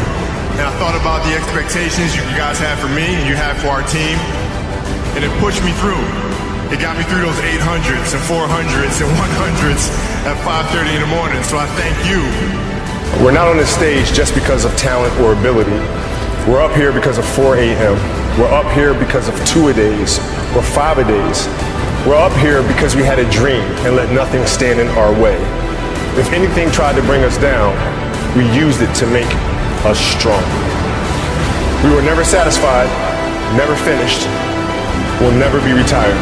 And 0.54 0.62
I 0.62 0.73
thought 0.78 0.95
about 0.95 1.26
the 1.26 1.35
expectations 1.35 2.14
you 2.14 2.23
guys 2.38 2.62
had 2.62 2.78
for 2.78 2.87
me 2.95 3.02
and 3.02 3.26
you 3.26 3.35
had 3.35 3.59
for 3.59 3.75
our 3.75 3.83
team. 3.83 4.14
And 5.19 5.26
it 5.26 5.33
pushed 5.42 5.66
me 5.66 5.75
through. 5.83 5.99
It 6.71 6.78
got 6.78 6.95
me 6.95 7.02
through 7.11 7.26
those 7.26 7.42
800s 7.42 8.14
and 8.14 8.23
400s 8.30 9.02
and 9.02 9.11
100s 9.11 9.90
at 10.23 10.38
5.30 10.47 10.95
in 10.95 11.02
the 11.02 11.11
morning. 11.11 11.42
So 11.42 11.59
I 11.59 11.66
thank 11.75 11.99
you. 12.07 12.70
We're 13.19 13.33
not 13.33 13.49
on 13.49 13.59
this 13.59 13.69
stage 13.75 14.12
just 14.12 14.35
because 14.35 14.64
of 14.64 14.75
talent 14.79 15.12
or 15.21 15.35
ability. 15.35 15.76
We're 16.49 16.62
up 16.62 16.73
here 16.73 16.93
because 16.93 17.19
of 17.19 17.26
4 17.26 17.57
a.m. 17.57 17.99
We're 18.38 18.49
up 18.49 18.71
here 18.73 18.95
because 18.95 19.29
of 19.29 19.35
two 19.45 19.69
a 19.69 19.75
days 19.75 20.19
or 20.57 20.62
five 20.62 20.97
a 20.97 21.05
days. 21.05 21.45
We're 22.07 22.17
up 22.17 22.33
here 22.40 22.62
because 22.64 22.97
we 22.97 23.02
had 23.02 23.19
a 23.19 23.29
dream 23.29 23.61
and 23.85 23.95
let 23.95 24.09
nothing 24.14 24.47
stand 24.47 24.81
in 24.81 24.88
our 24.97 25.12
way. 25.12 25.37
If 26.17 26.33
anything 26.33 26.71
tried 26.71 26.97
to 26.97 27.02
bring 27.02 27.21
us 27.25 27.37
down, 27.37 27.76
we 28.38 28.49
used 28.57 28.81
it 28.81 28.88
to 29.02 29.07
make 29.12 29.29
us 29.85 30.00
strong. 30.00 30.40
We 31.85 31.93
were 31.93 32.00
never 32.00 32.25
satisfied, 32.25 32.88
never 33.52 33.76
finished, 33.85 34.25
will 35.21 35.37
never 35.37 35.61
be 35.61 35.76
retired. 35.76 36.17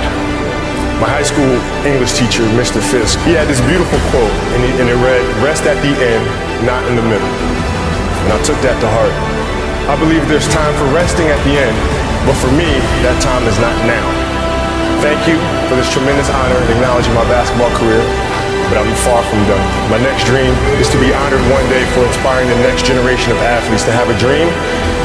My 0.99 1.07
high 1.07 1.23
school 1.23 1.54
English 1.87 2.18
teacher, 2.18 2.42
Mr. 2.59 2.83
Fisk, 2.83 3.21
he 3.23 3.38
had 3.38 3.47
this 3.47 3.62
beautiful 3.71 4.02
quote, 4.11 4.35
and, 4.57 4.66
he, 4.66 4.71
and 4.83 4.90
it 4.90 4.99
read, 4.99 5.23
Rest 5.45 5.62
at 5.62 5.78
the 5.78 5.95
end, 5.95 6.48
not 6.67 6.83
in 6.91 6.97
the 6.99 7.07
middle. 7.07 7.33
And 8.27 8.31
I 8.35 8.38
took 8.43 8.59
that 8.67 8.79
to 8.83 8.88
heart. 8.91 9.15
I 9.88 9.95
believe 9.97 10.27
there's 10.29 10.49
time 10.53 10.75
for 10.77 10.85
resting 10.93 11.31
at 11.31 11.41
the 11.49 11.55
end, 11.57 11.77
but 12.27 12.37
for 12.37 12.53
me, 12.53 12.69
that 13.07 13.17
time 13.25 13.47
is 13.49 13.57
not 13.62 13.73
now. 13.88 14.05
Thank 15.00 15.31
you 15.31 15.38
for 15.71 15.79
this 15.79 15.88
tremendous 15.88 16.29
honor 16.29 16.59
in 16.59 16.69
acknowledging 16.75 17.15
my 17.15 17.25
basketball 17.31 17.71
career, 17.79 18.03
but 18.69 18.77
I'm 18.83 18.91
far 19.07 19.23
from 19.25 19.41
done. 19.47 19.62
My 19.88 19.97
next 20.03 20.27
dream 20.27 20.50
is 20.83 20.91
to 20.91 20.99
be 20.99 21.15
honored 21.15 21.41
one 21.49 21.65
day 21.71 21.87
for 21.95 22.05
inspiring 22.05 22.50
the 22.50 22.61
next 22.67 22.85
generation 22.85 23.33
of 23.33 23.38
athletes 23.38 23.87
to 23.87 23.95
have 23.95 24.11
a 24.11 24.17
dream, 24.19 24.50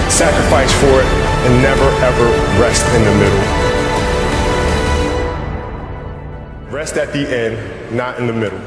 sacrifice 0.10 0.74
for 0.81 1.00
it, 1.00 1.07
and 1.45 1.62
never 1.62 1.86
ever 2.03 2.27
rest 2.60 2.83
in 2.98 3.05
the 3.05 3.15
middle. 3.22 3.45
Rest 6.74 6.98
at 6.98 7.13
the 7.13 7.24
end, 7.29 7.55
not 7.95 8.19
in 8.19 8.27
the 8.27 8.33
middle. 8.33 8.60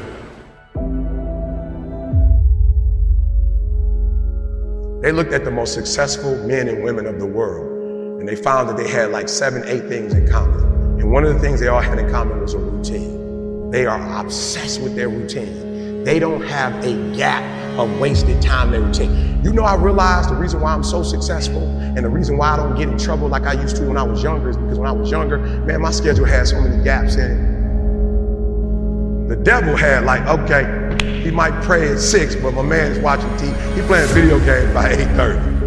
They 5.07 5.13
looked 5.13 5.31
at 5.31 5.45
the 5.45 5.51
most 5.51 5.73
successful 5.73 6.35
men 6.45 6.67
and 6.67 6.83
women 6.83 7.05
of 7.05 7.17
the 7.17 7.25
world, 7.25 8.19
and 8.19 8.27
they 8.27 8.35
found 8.35 8.67
that 8.67 8.75
they 8.75 8.89
had 8.89 9.09
like 9.09 9.29
seven, 9.29 9.63
eight 9.65 9.87
things 9.87 10.13
in 10.13 10.27
common. 10.27 10.59
And 10.99 11.09
one 11.09 11.23
of 11.23 11.33
the 11.33 11.39
things 11.39 11.61
they 11.61 11.69
all 11.69 11.79
had 11.79 11.97
in 11.97 12.11
common 12.11 12.41
was 12.41 12.53
a 12.53 12.57
routine. 12.57 13.71
They 13.71 13.85
are 13.85 14.19
obsessed 14.19 14.81
with 14.81 14.97
their 14.97 15.07
routine. 15.07 16.03
They 16.03 16.19
don't 16.19 16.41
have 16.41 16.83
a 16.83 17.15
gap 17.15 17.41
of 17.79 17.97
wasted 18.01 18.41
time 18.41 18.73
in 18.73 18.81
their 18.81 18.81
routine. 18.81 19.41
You 19.45 19.53
know, 19.53 19.63
I 19.63 19.75
realized 19.77 20.29
the 20.29 20.35
reason 20.35 20.59
why 20.59 20.73
I'm 20.73 20.83
so 20.83 21.03
successful 21.03 21.63
and 21.63 21.99
the 21.99 22.09
reason 22.09 22.35
why 22.35 22.49
I 22.49 22.57
don't 22.57 22.75
get 22.75 22.89
in 22.89 22.97
trouble 22.97 23.29
like 23.29 23.43
I 23.43 23.53
used 23.53 23.77
to 23.77 23.83
when 23.83 23.95
I 23.95 24.03
was 24.03 24.21
younger 24.21 24.49
is 24.49 24.57
because 24.57 24.77
when 24.77 24.89
I 24.89 24.91
was 24.91 25.09
younger, 25.09 25.37
man, 25.37 25.83
my 25.83 25.91
schedule 25.91 26.25
had 26.25 26.49
so 26.49 26.59
many 26.59 26.83
gaps 26.83 27.15
in 27.15 27.31
it. 27.31 29.29
The 29.29 29.37
devil 29.37 29.73
had 29.73 30.03
like, 30.03 30.27
okay, 30.27 30.63
he 31.01 31.31
might 31.31 31.61
pray 31.63 31.89
at 31.89 31.99
six, 31.99 32.35
but 32.35 32.53
my 32.53 32.61
man 32.61 32.91
is 32.91 32.99
watching 32.99 33.29
TV. 33.31 33.53
He 33.75 33.81
playing 33.81 34.07
video 34.09 34.39
games 34.39 34.73
by 34.73 34.93
8:30. 34.93 35.57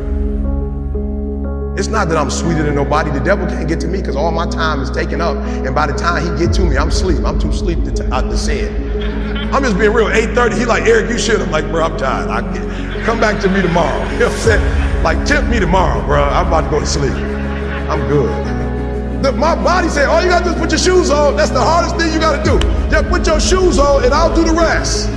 It's 1.78 1.88
not 1.88 2.08
that 2.08 2.18
I'm 2.18 2.30
sweeter 2.30 2.62
than 2.62 2.74
nobody. 2.74 3.10
The 3.10 3.20
devil 3.20 3.46
can't 3.46 3.66
get 3.68 3.80
to 3.80 3.88
me 3.88 4.00
because 4.00 4.16
all 4.16 4.32
my 4.32 4.46
time 4.48 4.80
is 4.80 4.90
taken 4.90 5.20
up, 5.20 5.36
and 5.36 5.74
by 5.74 5.86
the 5.86 5.94
time 5.94 6.22
he 6.22 6.44
get 6.44 6.54
to 6.54 6.62
me, 6.62 6.76
I'm 6.76 6.88
asleep. 6.88 7.24
I'm 7.24 7.38
too 7.38 7.50
asleep 7.50 7.84
to, 7.84 7.92
t- 7.92 8.04
uh, 8.10 8.22
to 8.22 8.36
sin. 8.36 8.90
I'm 9.52 9.62
just 9.62 9.78
being 9.78 9.92
real. 9.92 10.08
8:30, 10.08 10.58
he 10.58 10.64
like 10.64 10.84
Eric, 10.86 11.10
you 11.10 11.18
should. 11.18 11.40
I'm 11.40 11.50
like, 11.50 11.70
bro, 11.70 11.84
I'm 11.84 11.96
tired. 11.96 12.28
I 12.28 12.40
get, 12.52 13.04
come 13.04 13.18
back 13.20 13.40
to 13.42 13.48
me 13.48 13.62
tomorrow. 13.62 14.02
You 14.12 14.18
know 14.18 14.26
what 14.26 14.34
I'm 14.34 14.40
saying? 14.40 15.02
Like, 15.02 15.24
tempt 15.24 15.50
me 15.50 15.58
tomorrow, 15.58 16.04
bro. 16.04 16.22
I'm 16.22 16.48
about 16.48 16.62
to 16.62 16.70
go 16.70 16.80
to 16.80 16.86
sleep. 16.86 17.12
I'm 17.12 18.06
good. 18.08 18.30
Look, 19.22 19.36
my 19.36 19.54
body 19.54 19.88
said, 19.88 20.06
all 20.06 20.22
you 20.22 20.28
gotta 20.28 20.44
do 20.44 20.50
is 20.52 20.58
put 20.58 20.70
your 20.70 20.78
shoes 20.78 21.10
on. 21.10 21.36
That's 21.36 21.50
the 21.50 21.60
hardest 21.60 21.96
thing 21.96 22.12
you 22.12 22.20
gotta 22.20 22.42
do. 22.42 22.58
Just 22.90 23.08
put 23.08 23.26
your 23.26 23.40
shoes 23.40 23.78
on 23.78 24.04
and 24.04 24.14
I'll 24.14 24.34
do 24.34 24.44
the 24.44 24.52
rest. 24.52 25.08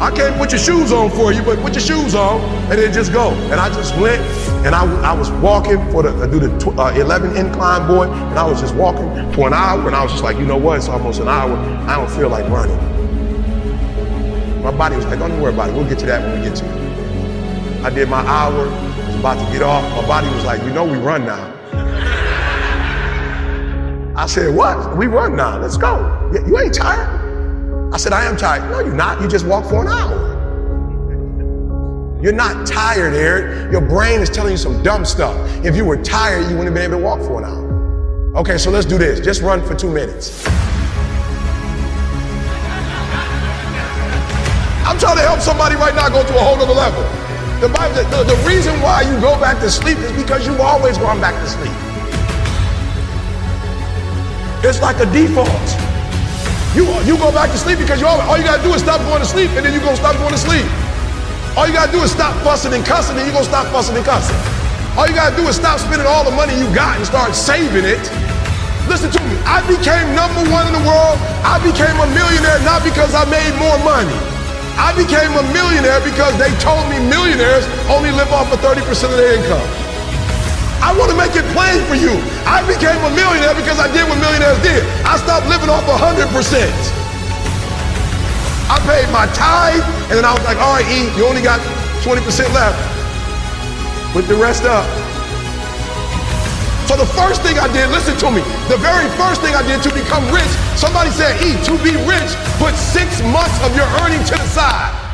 I 0.00 0.12
can't 0.12 0.36
put 0.36 0.52
your 0.52 0.60
shoes 0.60 0.92
on 0.92 1.10
for 1.10 1.32
you, 1.32 1.42
but 1.42 1.58
put 1.58 1.74
your 1.74 1.82
shoes 1.82 2.14
on 2.14 2.40
and 2.70 2.78
then 2.78 2.92
just 2.92 3.12
go. 3.12 3.30
And 3.50 3.54
I 3.54 3.68
just 3.68 3.96
went 3.96 4.22
and 4.64 4.72
I, 4.72 4.84
I 5.02 5.12
was 5.12 5.30
walking 5.32 5.78
for 5.90 6.04
the, 6.04 6.26
do 6.26 6.38
the 6.38 6.56
tw- 6.58 6.78
uh, 6.78 6.92
11 6.94 7.36
incline 7.36 7.88
boy, 7.88 8.04
and 8.04 8.38
I 8.38 8.46
was 8.46 8.60
just 8.60 8.76
walking 8.76 9.08
for 9.32 9.48
an 9.48 9.54
hour, 9.54 9.84
and 9.86 9.96
I 9.96 10.02
was 10.04 10.12
just 10.12 10.22
like, 10.22 10.36
you 10.36 10.46
know 10.46 10.56
what? 10.56 10.78
It's 10.78 10.88
almost 10.88 11.20
an 11.20 11.28
hour. 11.28 11.56
I 11.88 11.96
don't 11.96 12.10
feel 12.10 12.28
like 12.28 12.48
running. 12.48 12.76
My 14.62 14.70
body 14.70 14.94
was 14.96 15.06
like, 15.06 15.18
don't 15.18 15.40
worry 15.40 15.52
about 15.52 15.70
it. 15.70 15.74
We'll 15.74 15.88
get 15.88 15.98
to 16.00 16.06
that 16.06 16.22
when 16.22 16.40
we 16.40 16.48
get 16.48 16.56
to 16.58 16.64
it. 16.64 17.84
I 17.84 17.90
did 17.90 18.08
my 18.08 18.20
hour, 18.20 18.66
was 18.66 19.16
about 19.16 19.44
to 19.44 19.52
get 19.52 19.62
off. 19.62 19.82
My 20.00 20.06
body 20.06 20.28
was 20.28 20.44
like, 20.44 20.62
you 20.62 20.70
know, 20.70 20.84
we 20.84 20.98
run 20.98 21.24
now. 21.24 21.54
I 24.16 24.26
said, 24.26 24.54
what? 24.54 24.96
We 24.96 25.06
run 25.06 25.34
now. 25.34 25.58
Let's 25.58 25.76
go. 25.76 26.30
You 26.46 26.58
ain't 26.58 26.74
tired? 26.74 27.17
I 27.90 27.96
said, 27.96 28.12
I 28.12 28.24
am 28.26 28.36
tired. 28.36 28.70
No, 28.70 28.80
you're 28.80 28.94
not. 28.94 29.20
You 29.22 29.28
just 29.28 29.46
walked 29.46 29.68
for 29.68 29.80
an 29.80 29.88
hour. 29.88 30.36
You're 32.22 32.34
not 32.34 32.66
tired, 32.66 33.14
Eric. 33.14 33.72
Your 33.72 33.80
brain 33.80 34.20
is 34.20 34.28
telling 34.28 34.52
you 34.52 34.58
some 34.58 34.82
dumb 34.82 35.04
stuff. 35.06 35.36
If 35.64 35.74
you 35.74 35.84
were 35.86 35.96
tired, 36.02 36.50
you 36.50 36.56
wouldn't 36.58 36.66
have 36.66 36.74
been 36.74 36.82
able 36.84 36.98
to 36.98 37.04
walk 37.04 37.20
for 37.20 37.38
an 37.38 37.44
hour. 37.44 38.36
Okay, 38.36 38.58
so 38.58 38.70
let's 38.70 38.84
do 38.84 38.98
this. 38.98 39.20
Just 39.20 39.40
run 39.40 39.64
for 39.66 39.74
two 39.74 39.90
minutes. 39.90 40.46
I'm 44.84 44.98
trying 44.98 45.16
to 45.16 45.22
help 45.22 45.40
somebody 45.40 45.76
right 45.76 45.94
now 45.94 46.08
go 46.08 46.22
to 46.26 46.36
a 46.36 46.40
whole 46.40 46.56
other 46.56 46.74
level. 46.74 47.02
The, 47.60 47.68
Bible, 47.68 47.94
the, 48.10 48.24
the 48.24 48.48
reason 48.48 48.78
why 48.80 49.02
you 49.02 49.18
go 49.20 49.38
back 49.40 49.60
to 49.60 49.70
sleep 49.70 49.96
is 49.98 50.12
because 50.12 50.46
you've 50.46 50.60
always 50.60 50.98
gone 50.98 51.20
back 51.20 51.34
to 51.34 51.48
sleep. 51.48 51.72
It's 54.62 54.82
like 54.82 54.98
a 54.98 55.06
default. 55.12 55.48
You, 56.76 56.84
you 57.08 57.16
go 57.16 57.32
back 57.32 57.48
to 57.50 57.58
sleep 57.58 57.78
because 57.80 58.00
you 58.00 58.06
all 58.06 58.36
you 58.36 58.44
gotta 58.44 58.62
do 58.62 58.74
is 58.76 58.84
stop 58.84 59.00
going 59.08 59.24
to 59.24 59.28
sleep 59.28 59.48
and 59.56 59.64
then 59.64 59.72
you're 59.72 59.82
gonna 59.82 59.96
stop 59.96 60.16
going 60.20 60.36
to 60.36 60.40
sleep. 60.40 60.68
All 61.56 61.66
you 61.66 61.72
gotta 61.72 61.90
do 61.90 62.04
is 62.04 62.12
stop 62.12 62.36
fussing 62.44 62.76
and 62.76 62.84
cussing 62.84 63.16
and 63.16 63.24
you're 63.24 63.32
gonna 63.32 63.48
stop 63.48 63.66
fussing 63.72 63.96
and 63.96 64.04
cussing. 64.04 64.36
All 64.94 65.08
you 65.08 65.14
gotta 65.16 65.34
do 65.34 65.48
is 65.48 65.56
stop 65.56 65.80
spending 65.80 66.06
all 66.06 66.28
the 66.28 66.34
money 66.36 66.52
you 66.60 66.68
got 66.76 67.00
and 67.00 67.06
start 67.08 67.32
saving 67.34 67.88
it. 67.88 68.04
Listen 68.84 69.08
to 69.08 69.20
me, 69.24 69.34
I 69.48 69.64
became 69.64 70.12
number 70.12 70.44
one 70.52 70.68
in 70.68 70.74
the 70.76 70.84
world. 70.84 71.16
I 71.40 71.56
became 71.64 71.96
a 71.96 72.08
millionaire 72.12 72.60
not 72.68 72.84
because 72.84 73.16
I 73.16 73.24
made 73.32 73.56
more 73.56 73.80
money. 73.80 74.16
I 74.76 74.92
became 74.92 75.32
a 75.34 75.44
millionaire 75.56 76.04
because 76.04 76.36
they 76.36 76.52
told 76.60 76.84
me 76.92 77.00
millionaires 77.08 77.64
only 77.88 78.12
live 78.12 78.28
off 78.30 78.52
of 78.52 78.60
30% 78.60 78.84
of 79.08 79.16
their 79.16 79.40
income. 79.40 79.87
I 80.78 80.94
want 80.94 81.10
to 81.10 81.18
make 81.18 81.34
it 81.34 81.44
plain 81.52 81.82
for 81.90 81.98
you. 81.98 82.14
I 82.46 82.62
became 82.62 82.98
a 83.02 83.10
millionaire 83.10 83.54
because 83.58 83.82
I 83.82 83.90
did 83.90 84.06
what 84.06 84.18
millionaires 84.22 84.58
did. 84.62 84.86
I 85.02 85.18
stopped 85.18 85.50
living 85.50 85.68
off 85.68 85.82
100%. 85.86 86.30
I 88.68 88.76
paid 88.84 89.08
my 89.10 89.26
tithe, 89.34 89.82
and 90.12 90.20
then 90.20 90.24
I 90.24 90.32
was 90.36 90.44
like, 90.44 90.58
all 90.60 90.76
right, 90.76 90.86
E, 90.86 91.08
you 91.16 91.24
only 91.24 91.42
got 91.42 91.58
20% 92.04 92.20
left. 92.52 92.78
Put 94.12 94.28
the 94.28 94.36
rest 94.36 94.64
up. 94.64 94.86
So 96.86 96.96
the 96.96 97.08
first 97.16 97.42
thing 97.42 97.58
I 97.58 97.68
did, 97.72 97.90
listen 97.90 98.16
to 98.16 98.30
me, 98.30 98.40
the 98.68 98.78
very 98.78 99.08
first 99.20 99.42
thing 99.42 99.54
I 99.54 99.66
did 99.66 99.82
to 99.82 99.90
become 99.92 100.24
rich, 100.32 100.48
somebody 100.76 101.10
said, 101.10 101.36
E, 101.42 101.52
to 101.64 101.74
be 101.84 101.96
rich, 102.06 102.32
put 102.56 102.72
six 102.76 103.20
months 103.28 103.56
of 103.64 103.74
your 103.76 103.88
earning 104.00 104.24
to 104.24 104.34
the 104.36 104.48
side. 104.48 105.07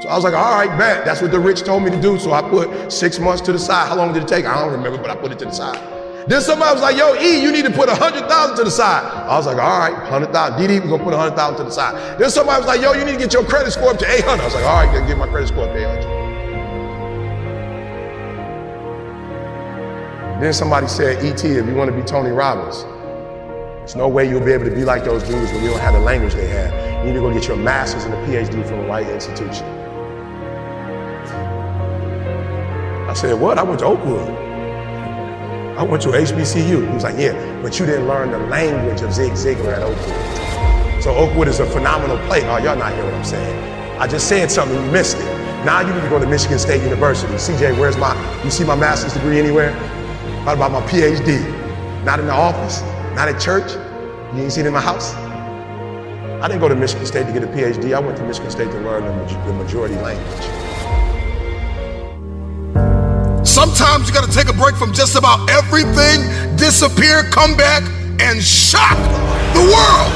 So 0.00 0.08
I 0.08 0.14
was 0.14 0.24
like, 0.24 0.32
all 0.32 0.54
right, 0.54 0.78
bet. 0.78 1.04
That's 1.04 1.20
what 1.20 1.30
the 1.30 1.38
rich 1.38 1.60
told 1.62 1.82
me 1.82 1.90
to 1.90 2.00
do. 2.00 2.18
So 2.18 2.32
I 2.32 2.40
put 2.40 2.90
six 2.90 3.18
months 3.18 3.42
to 3.42 3.52
the 3.52 3.58
side. 3.58 3.86
How 3.86 3.96
long 3.96 4.14
did 4.14 4.22
it 4.22 4.28
take? 4.28 4.46
I 4.46 4.58
don't 4.58 4.72
remember, 4.72 4.96
but 4.96 5.10
I 5.10 5.14
put 5.14 5.30
it 5.30 5.38
to 5.40 5.44
the 5.44 5.52
side. 5.52 5.78
Then 6.26 6.40
somebody 6.40 6.72
was 6.72 6.80
like, 6.80 6.96
yo, 6.96 7.14
E, 7.16 7.42
you 7.42 7.52
need 7.52 7.66
to 7.66 7.70
put 7.70 7.90
a 7.90 7.94
hundred 7.94 8.26
thousand 8.28 8.56
to 8.56 8.64
the 8.64 8.70
side. 8.70 9.04
I 9.04 9.36
was 9.36 9.46
like, 9.46 9.58
all 9.58 9.78
right, 9.78 9.92
hundred 10.08 10.32
thousand. 10.32 10.58
DD, 10.58 10.80
we're 10.80 10.88
gonna 10.88 11.04
put 11.04 11.12
a 11.12 11.18
hundred 11.18 11.36
thousand 11.36 11.58
to 11.58 11.64
the 11.64 11.70
side. 11.70 12.18
Then 12.18 12.30
somebody 12.30 12.60
was 12.60 12.66
like, 12.66 12.80
yo, 12.80 12.92
you 12.92 13.04
need 13.04 13.12
to 13.12 13.18
get 13.18 13.32
your 13.34 13.44
credit 13.44 13.72
score 13.72 13.90
up 13.90 13.98
to 13.98 14.10
800. 14.10 14.40
I 14.40 14.44
was 14.44 14.54
like, 14.54 14.64
all 14.64 14.86
right, 14.86 15.06
get 15.06 15.18
my 15.18 15.28
credit 15.28 15.48
score 15.48 15.64
up 15.64 15.72
to 15.74 15.78
800. 15.78 16.20
Then 20.40 20.52
somebody 20.54 20.88
said, 20.88 21.22
ET, 21.22 21.44
if 21.44 21.66
you 21.66 21.74
want 21.74 21.90
to 21.90 21.96
be 21.96 22.02
Tony 22.02 22.30
Robbins, 22.30 22.84
there's 23.80 23.96
no 23.96 24.08
way 24.08 24.26
you'll 24.26 24.44
be 24.44 24.52
able 24.52 24.64
to 24.64 24.70
be 24.70 24.84
like 24.84 25.04
those 25.04 25.22
dudes 25.24 25.52
when 25.52 25.62
you 25.62 25.70
don't 25.70 25.80
have 25.80 25.92
the 25.92 26.00
language 26.00 26.34
they 26.34 26.46
have. 26.48 26.72
You 27.04 27.12
need 27.12 27.18
to 27.18 27.20
go 27.20 27.32
get 27.32 27.46
your 27.48 27.58
master's 27.58 28.04
and 28.04 28.14
a 28.14 28.16
PhD 28.26 28.66
from 28.66 28.82
the 28.82 28.86
right 28.86 29.06
institution. 29.06 29.79
I 33.10 33.12
said, 33.12 33.40
what? 33.40 33.58
I 33.58 33.64
went 33.64 33.80
to 33.80 33.86
Oakwood. 33.86 34.28
I 35.76 35.82
went 35.82 36.00
to 36.04 36.10
HBCU. 36.10 36.86
He 36.86 36.94
was 36.94 37.02
like, 37.02 37.18
yeah, 37.18 37.60
but 37.60 37.76
you 37.76 37.84
didn't 37.84 38.06
learn 38.06 38.30
the 38.30 38.38
language 38.38 39.00
of 39.00 39.12
Zig 39.12 39.32
Ziglar 39.32 39.72
at 39.72 39.82
Oakwood. 39.82 41.02
So 41.02 41.12
Oakwood 41.16 41.48
is 41.48 41.58
a 41.58 41.66
phenomenal 41.66 42.18
place. 42.28 42.44
Oh, 42.44 42.58
y'all 42.58 42.76
not 42.76 42.94
hear 42.94 43.04
what 43.04 43.14
I'm 43.14 43.24
saying. 43.24 43.98
I 43.98 44.06
just 44.06 44.28
said 44.28 44.48
something, 44.48 44.80
you 44.80 44.92
missed 44.92 45.16
it. 45.16 45.24
Now 45.66 45.80
you 45.80 45.92
need 45.92 46.02
to 46.02 46.08
go 46.08 46.20
to 46.20 46.26
Michigan 46.26 46.60
State 46.60 46.84
University. 46.84 47.32
CJ, 47.32 47.76
where's 47.80 47.96
my, 47.96 48.14
you 48.44 48.50
see 48.52 48.62
my 48.62 48.76
master's 48.76 49.14
degree 49.14 49.40
anywhere? 49.40 49.74
What 50.44 50.54
about 50.54 50.70
my 50.70 50.80
PhD? 50.82 51.42
Not 52.04 52.20
in 52.20 52.26
the 52.26 52.32
office, 52.32 52.80
not 53.16 53.26
at 53.26 53.40
church. 53.40 53.72
You 54.36 54.44
ain't 54.44 54.52
seen 54.52 54.66
it 54.66 54.68
in 54.68 54.72
my 54.72 54.80
house? 54.80 55.14
I 55.14 56.46
didn't 56.46 56.60
go 56.60 56.68
to 56.68 56.76
Michigan 56.76 57.06
State 57.06 57.26
to 57.26 57.32
get 57.32 57.42
a 57.42 57.48
PhD. 57.48 57.92
I 57.92 57.98
went 57.98 58.18
to 58.18 58.24
Michigan 58.24 58.52
State 58.52 58.70
to 58.70 58.78
learn 58.78 59.02
the, 59.04 59.34
the 59.46 59.52
majority 59.52 59.96
language. 59.96 60.69
Sometimes 63.60 64.08
you 64.08 64.14
got 64.14 64.24
to 64.24 64.32
take 64.32 64.48
a 64.48 64.56
break 64.56 64.74
from 64.74 64.90
just 64.90 65.16
about 65.16 65.44
everything, 65.50 66.24
disappear, 66.56 67.24
come 67.24 67.54
back, 67.60 67.84
and 68.16 68.40
shock 68.40 68.96
the 69.52 69.60
world. 69.60 70.12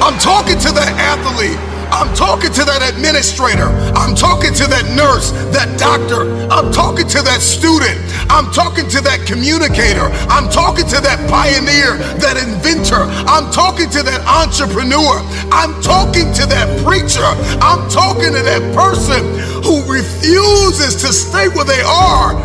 I'm 0.00 0.16
talking 0.16 0.56
to 0.56 0.72
that 0.72 0.88
athlete. 0.96 1.60
I'm 1.92 2.08
talking 2.16 2.48
to 2.52 2.64
that 2.64 2.80
administrator. 2.80 3.68
I'm 3.92 4.16
talking 4.16 4.56
to 4.56 4.64
that 4.72 4.88
nurse, 4.96 5.36
that 5.52 5.68
doctor. 5.76 6.32
I'm 6.48 6.72
talking 6.72 7.04
to 7.08 7.20
that 7.28 7.44
student. 7.44 8.00
I'm 8.32 8.52
talking 8.56 8.88
to 8.88 9.04
that 9.04 9.28
communicator. 9.28 10.08
I'm 10.32 10.48
talking 10.48 10.88
to 10.88 11.04
that 11.04 11.20
pioneer, 11.28 12.00
that 12.24 12.40
inventor. 12.40 13.04
I'm 13.28 13.52
talking 13.52 13.88
to 13.92 14.00
that 14.00 14.24
entrepreneur. 14.24 15.20
I'm 15.52 15.76
talking 15.84 16.32
to 16.40 16.44
that 16.48 16.68
preacher. 16.80 17.28
I'm 17.60 17.84
talking 17.92 18.32
to 18.32 18.40
that 18.48 18.64
person 18.72 19.24
who 19.64 19.82
refuses 19.90 20.94
to 21.02 21.12
stay 21.12 21.48
where 21.48 21.64
they 21.64 21.82
are. 21.82 22.36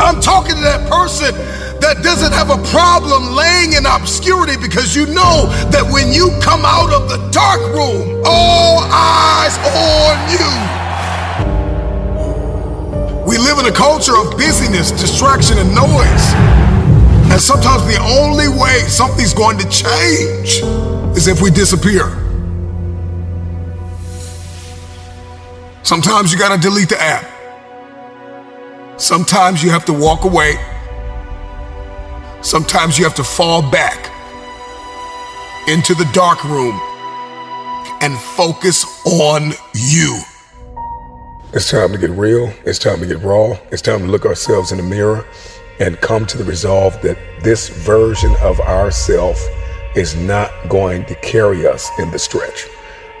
I'm 0.00 0.20
talking 0.20 0.54
to 0.56 0.62
that 0.62 0.88
person 0.90 1.34
that 1.80 2.02
doesn't 2.02 2.32
have 2.32 2.50
a 2.50 2.58
problem 2.70 3.36
laying 3.36 3.74
in 3.74 3.86
obscurity 3.86 4.56
because 4.56 4.96
you 4.96 5.06
know 5.06 5.46
that 5.70 5.84
when 5.86 6.12
you 6.12 6.30
come 6.40 6.64
out 6.64 6.92
of 6.92 7.08
the 7.08 7.18
dark 7.30 7.60
room, 7.70 8.22
all 8.24 8.80
eyes 8.90 9.54
on 9.70 10.16
you. 10.32 10.50
We 13.26 13.38
live 13.38 13.58
in 13.58 13.66
a 13.66 13.72
culture 13.72 14.16
of 14.16 14.38
busyness, 14.38 14.90
distraction, 14.90 15.58
and 15.58 15.74
noise. 15.74 16.26
And 17.30 17.40
sometimes 17.40 17.84
the 17.86 18.00
only 18.02 18.48
way 18.48 18.80
something's 18.88 19.34
going 19.34 19.58
to 19.58 19.68
change 19.68 20.62
is 21.16 21.28
if 21.28 21.42
we 21.42 21.50
disappear. 21.50 22.25
Sometimes 25.86 26.32
you 26.32 26.38
got 26.40 26.52
to 26.52 26.60
delete 26.60 26.88
the 26.88 27.00
app. 27.00 27.30
Sometimes 29.00 29.62
you 29.62 29.70
have 29.70 29.84
to 29.84 29.92
walk 29.92 30.24
away. 30.24 30.56
Sometimes 32.42 32.98
you 32.98 33.04
have 33.04 33.14
to 33.14 33.22
fall 33.22 33.62
back 33.70 34.10
into 35.68 35.94
the 35.94 36.04
dark 36.12 36.42
room 36.42 36.76
and 38.02 38.18
focus 38.18 38.84
on 39.06 39.52
you. 39.74 40.20
It's 41.52 41.70
time 41.70 41.92
to 41.92 41.98
get 41.98 42.10
real. 42.10 42.52
It's 42.64 42.80
time 42.80 42.98
to 42.98 43.06
get 43.06 43.20
raw. 43.20 43.56
It's 43.70 43.80
time 43.80 44.00
to 44.00 44.06
look 44.06 44.26
ourselves 44.26 44.72
in 44.72 44.78
the 44.78 44.84
mirror 44.84 45.24
and 45.78 46.00
come 46.00 46.26
to 46.26 46.36
the 46.36 46.42
resolve 46.42 47.00
that 47.02 47.16
this 47.44 47.68
version 47.68 48.34
of 48.42 48.58
ourself 48.58 49.40
is 49.94 50.16
not 50.16 50.50
going 50.68 51.04
to 51.04 51.14
carry 51.14 51.64
us 51.64 51.88
in 52.00 52.10
the 52.10 52.18
stretch. 52.18 52.66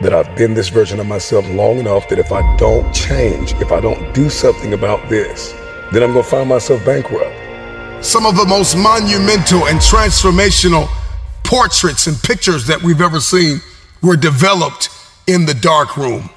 That 0.02 0.12
I've 0.12 0.36
been 0.36 0.52
this 0.52 0.68
version 0.68 1.00
of 1.00 1.06
myself 1.06 1.48
long 1.48 1.78
enough 1.78 2.08
that 2.10 2.18
if 2.18 2.30
I 2.30 2.56
don't 2.56 2.92
change, 2.94 3.52
if 3.54 3.72
I 3.72 3.80
don't 3.80 4.14
do 4.14 4.28
something 4.28 4.74
about 4.74 5.08
this, 5.08 5.52
then 5.90 6.02
I'm 6.02 6.12
going 6.12 6.22
to 6.22 6.30
find 6.30 6.48
myself 6.50 6.84
bankrupt. 6.84 8.04
Some 8.04 8.26
of 8.26 8.36
the 8.36 8.44
most 8.44 8.76
monumental 8.76 9.66
and 9.68 9.78
transformational 9.80 10.86
portraits 11.44 12.08
and 12.08 12.22
pictures 12.22 12.66
that 12.66 12.82
we've 12.82 13.00
ever 13.00 13.20
seen 13.20 13.60
were 14.02 14.16
developed 14.16 14.90
in 15.26 15.46
the 15.46 15.54
dark 15.54 15.96
room. 15.96 16.28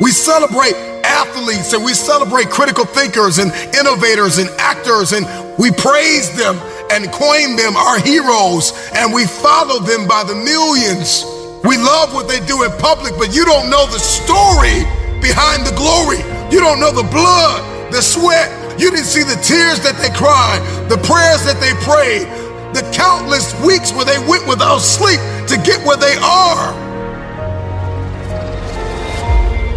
We 0.00 0.12
celebrate 0.12 0.74
athletes 1.04 1.72
and 1.72 1.84
we 1.84 1.92
celebrate 1.94 2.50
critical 2.50 2.84
thinkers 2.84 3.38
and 3.38 3.52
innovators 3.74 4.38
and 4.38 4.48
actors 4.58 5.12
and 5.12 5.26
we 5.58 5.72
praise 5.72 6.36
them 6.36 6.56
and 6.92 7.10
coin 7.10 7.56
them 7.56 7.76
our 7.76 7.98
heroes 7.98 8.72
and 8.94 9.12
we 9.12 9.26
follow 9.26 9.80
them 9.80 10.06
by 10.06 10.22
the 10.22 10.34
millions. 10.34 11.33
We 11.64 11.78
love 11.78 12.12
what 12.12 12.28
they 12.28 12.44
do 12.44 12.62
in 12.62 12.70
public, 12.76 13.16
but 13.16 13.34
you 13.34 13.46
don't 13.46 13.70
know 13.70 13.86
the 13.86 13.98
story 13.98 14.84
behind 15.24 15.64
the 15.64 15.72
glory. 15.74 16.20
You 16.52 16.60
don't 16.60 16.78
know 16.78 16.92
the 16.92 17.08
blood, 17.08 17.90
the 17.90 18.02
sweat. 18.02 18.52
You 18.78 18.90
didn't 18.90 19.06
see 19.06 19.22
the 19.22 19.40
tears 19.40 19.80
that 19.80 19.96
they 19.96 20.12
cried, 20.12 20.60
the 20.90 20.98
prayers 20.98 21.40
that 21.48 21.56
they 21.64 21.72
prayed, 21.80 22.28
the 22.74 22.84
countless 22.92 23.54
weeks 23.64 23.92
where 23.92 24.04
they 24.04 24.18
went 24.28 24.46
without 24.46 24.80
sleep 24.80 25.20
to 25.48 25.56
get 25.64 25.80
where 25.86 25.96
they 25.96 26.16
are. 26.20 26.74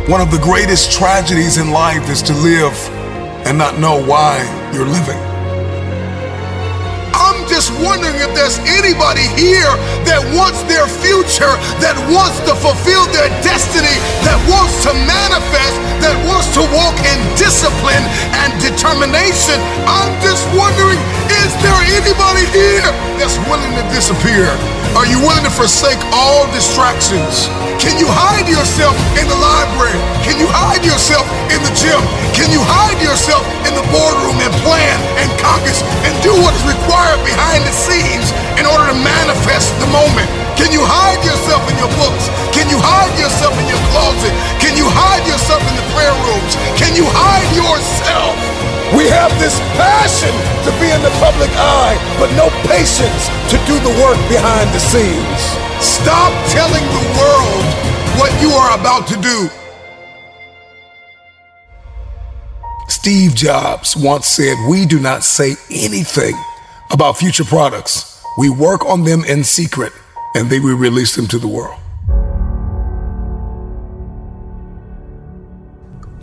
One 0.10 0.19
of 0.19 0.30
the 0.30 0.39
greatest 0.39 0.91
tragedies 0.91 1.58
in 1.58 1.71
life 1.71 2.10
is 2.10 2.21
to 2.23 2.34
live 2.34 2.76
and 3.47 3.58
not 3.58 3.80
know 3.80 4.04
why 4.04 4.43
you're 4.73 4.86
living. 4.86 5.27
Just 7.48 7.72
wondering 7.80 8.16
if 8.20 8.32
there's 8.36 8.60
anybody 8.68 9.24
here 9.40 9.72
that 10.04 10.20
wants 10.36 10.62
their 10.68 10.86
future, 10.86 11.50
that 11.80 11.96
wants 12.12 12.38
to 12.44 12.54
fulfill 12.54 13.08
their 13.16 13.32
destiny, 13.40 13.98
that 14.28 14.38
wants 14.52 14.84
to 14.84 14.92
manifest, 15.08 15.76
that 16.04 16.16
wants 16.28 16.52
to 16.54 16.62
walk 16.76 16.94
in 17.08 17.18
discipline 17.40 18.04
and 18.44 18.52
determination. 18.60 19.58
I'm 19.88 20.12
just 20.20 20.44
wondering, 20.54 21.00
is 21.44 21.52
there 21.64 21.82
anybody 21.98 22.46
here 22.52 22.92
that's 23.16 23.40
willing 23.48 23.74
to 23.80 23.84
disappear? 23.96 24.52
Are 24.98 25.06
you 25.06 25.22
willing 25.22 25.46
to 25.46 25.54
forsake 25.54 26.02
all 26.10 26.50
distractions? 26.50 27.46
Can 27.78 28.02
you 28.02 28.10
hide 28.10 28.50
yourself 28.50 28.98
in 29.14 29.30
the 29.30 29.38
library? 29.38 29.94
Can 30.26 30.42
you 30.42 30.50
hide 30.50 30.82
yourself 30.82 31.22
in 31.54 31.62
the 31.62 31.70
gym? 31.78 32.02
Can 32.34 32.50
you 32.50 32.58
hide 32.66 32.98
yourself 32.98 33.46
in 33.70 33.78
the 33.78 33.86
boardroom 33.94 34.42
and 34.42 34.50
plan 34.66 34.98
and 35.22 35.30
caucus 35.38 35.86
and 36.02 36.10
do 36.26 36.34
what 36.42 36.50
is 36.58 36.66
required 36.66 37.22
behind 37.22 37.62
the 37.62 37.76
scenes 37.78 38.34
in 38.58 38.66
order 38.66 38.90
to 38.90 38.98
manifest 38.98 39.70
the 39.78 39.90
moment? 39.94 40.26
Can 40.58 40.74
you 40.74 40.82
hide 40.82 41.22
yourself 41.22 41.62
in 41.70 41.78
your 41.78 41.94
books? 42.02 42.34
Can 42.50 42.66
you 42.66 42.82
hide 42.82 43.14
yourself 43.22 43.54
in 43.62 43.70
your 43.70 43.84
closet? 43.94 44.34
Can 44.58 44.74
you 44.74 44.90
hide 44.90 45.22
yourself 45.30 45.62
in 45.70 45.78
the 45.78 45.86
prayer 45.94 46.18
rooms? 46.26 46.58
Can 46.74 46.98
you 46.98 47.06
hide 47.14 47.46
yourself? 47.54 48.57
We 48.95 49.10
have 49.12 49.32
this 49.39 49.60
passion 49.76 50.32
to 50.63 50.71
be 50.80 50.88
in 50.91 51.02
the 51.04 51.12
public 51.19 51.52
eye, 51.60 51.97
but 52.19 52.32
no 52.39 52.47
patience 52.63 53.28
to 53.52 53.58
do 53.67 53.76
the 53.84 53.91
work 54.00 54.15
behind 54.32 54.71
the 54.71 54.80
scenes. 54.80 55.41
Stop 55.84 56.32
telling 56.56 56.86
the 56.95 57.06
world 57.19 57.65
what 58.15 58.32
you 58.41 58.50
are 58.52 58.80
about 58.80 59.08
to 59.08 59.17
do. 59.19 59.50
Steve 62.88 63.36
Jobs 63.36 63.97
once 63.97 64.26
said, 64.26 64.56
We 64.69 64.86
do 64.86 65.00
not 65.00 65.23
say 65.23 65.56
anything 65.69 66.34
about 66.91 67.17
future 67.17 67.43
products. 67.43 68.23
We 68.38 68.50
work 68.50 68.86
on 68.86 69.04
them 69.04 69.23
in 69.26 69.43
secret 69.43 69.91
and 70.34 70.50
then 70.50 70.63
we 70.63 70.73
release 70.73 71.15
them 71.15 71.28
to 71.28 71.39
the 71.39 71.47
world. 71.47 71.80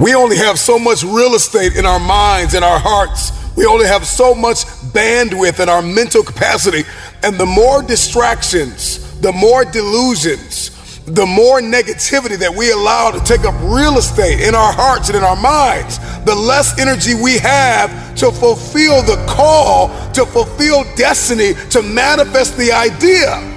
We 0.04 0.14
only 0.14 0.36
have 0.36 0.58
so 0.58 0.78
much 0.78 1.02
real 1.02 1.34
estate 1.34 1.76
in 1.76 1.86
our 1.86 1.98
minds 1.98 2.52
and 2.52 2.62
our 2.62 2.78
hearts. 2.78 3.32
We 3.56 3.64
only 3.64 3.86
have 3.86 4.06
so 4.06 4.34
much 4.34 4.66
bandwidth 4.92 5.60
in 5.60 5.70
our 5.70 5.80
mental 5.80 6.22
capacity. 6.22 6.84
And 7.22 7.38
the 7.38 7.46
more 7.46 7.82
distractions, 7.82 9.18
the 9.22 9.32
more 9.32 9.64
delusions, 9.64 11.00
the 11.06 11.24
more 11.24 11.62
negativity 11.62 12.36
that 12.36 12.54
we 12.54 12.70
allow 12.70 13.12
to 13.12 13.20
take 13.24 13.46
up 13.46 13.54
real 13.62 13.96
estate 13.96 14.46
in 14.46 14.54
our 14.54 14.74
hearts 14.74 15.08
and 15.08 15.16
in 15.16 15.24
our 15.24 15.40
minds, 15.40 15.98
the 16.26 16.34
less 16.34 16.78
energy 16.78 17.14
we 17.14 17.38
have 17.38 18.14
to 18.16 18.30
fulfill 18.30 19.00
the 19.04 19.16
call, 19.26 19.88
to 20.12 20.26
fulfill 20.26 20.84
destiny, 20.96 21.54
to 21.70 21.80
manifest 21.80 22.58
the 22.58 22.70
idea. 22.72 23.53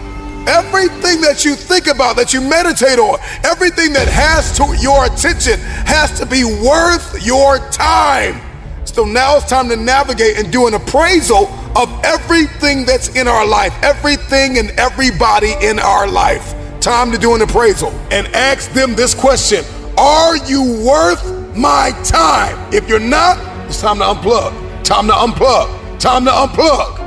Everything 0.48 1.20
that 1.22 1.44
you 1.44 1.56
think 1.56 1.88
about, 1.88 2.16
that 2.16 2.34
you 2.34 2.40
meditate 2.42 3.00
on, 3.00 3.20
everything 3.44 3.92
that 3.94 4.08
has 4.08 4.56
to 4.58 4.64
your 4.82 5.06
attention 5.06 5.60
has 5.86 6.18
to 6.18 6.26
be 6.26 6.44
worth 6.46 7.26
your 7.26 7.60
time. 7.70 8.42
So 8.86 9.04
now 9.04 9.36
it's 9.38 9.50
time 9.50 9.70
to 9.70 9.76
navigate 9.76 10.38
and 10.38 10.52
do 10.52 10.66
an 10.66 10.74
appraisal 10.74 11.48
of 11.78 11.90
everything 12.04 12.86
that's 12.86 13.10
in 13.16 13.28
our 13.28 13.46
life, 13.46 13.74
everything 13.84 14.58
and 14.58 14.72
everybody 14.72 15.54
in 15.62 15.80
our 15.80 16.08
life. 16.08 16.56
Time 16.80 17.12
to 17.12 17.18
do 17.18 17.36
an 17.36 17.42
appraisal 17.42 17.92
and 18.12 18.26
ask 18.28 18.72
them 18.72 18.96
this 18.96 19.14
question 19.14 19.66
Are 19.98 20.38
you 20.38 20.84
worth 20.88 21.56
my 21.56 21.92
time? 22.04 22.74
If 22.74 22.88
you're 22.88 23.00
not, 23.00 23.38
it's 23.68 23.82
time 23.82 23.98
to 23.98 24.06
unplug. 24.06 24.84
Time 24.84 25.08
to 25.08 25.14
unplug. 25.14 26.00
Time 26.00 26.24
to 26.26 26.32
unplug. 26.32 27.07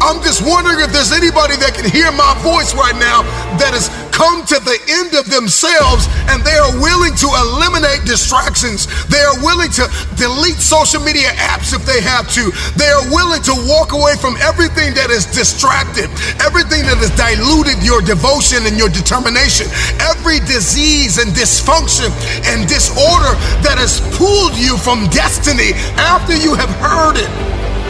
I'm 0.00 0.22
just 0.22 0.46
wondering 0.46 0.78
if 0.78 0.94
there's 0.94 1.10
anybody 1.10 1.58
that 1.58 1.74
can 1.74 1.90
hear 1.90 2.10
my 2.14 2.30
voice 2.46 2.70
right 2.74 2.94
now 2.96 3.26
that 3.58 3.74
has 3.74 3.90
come 4.14 4.42
to 4.46 4.58
the 4.62 4.78
end 4.98 5.14
of 5.14 5.30
themselves 5.30 6.10
and 6.30 6.42
they 6.42 6.54
are 6.58 6.74
willing 6.82 7.14
to 7.18 7.28
eliminate 7.46 8.02
distractions. 8.02 8.86
They 9.10 9.22
are 9.22 9.38
willing 9.42 9.70
to 9.78 9.86
delete 10.18 10.58
social 10.58 10.98
media 11.02 11.30
apps 11.38 11.74
if 11.74 11.82
they 11.82 12.02
have 12.02 12.26
to. 12.34 12.50
They 12.74 12.90
are 12.90 13.06
willing 13.10 13.42
to 13.46 13.54
walk 13.66 13.94
away 13.94 14.14
from 14.18 14.38
everything 14.38 14.94
that 14.94 15.10
is 15.10 15.26
distracted, 15.26 16.10
everything 16.42 16.86
that 16.86 16.98
has 17.02 17.10
diluted 17.18 17.82
your 17.82 17.98
devotion 17.98 18.66
and 18.70 18.78
your 18.78 18.90
determination, 18.90 19.66
every 19.98 20.38
disease 20.46 21.18
and 21.18 21.34
dysfunction 21.34 22.10
and 22.46 22.70
disorder 22.70 23.34
that 23.66 23.78
has 23.82 23.98
pulled 24.14 24.54
you 24.54 24.78
from 24.78 25.10
destiny 25.10 25.74
after 25.98 26.34
you 26.34 26.54
have 26.54 26.70
heard 26.78 27.18
it, 27.18 27.30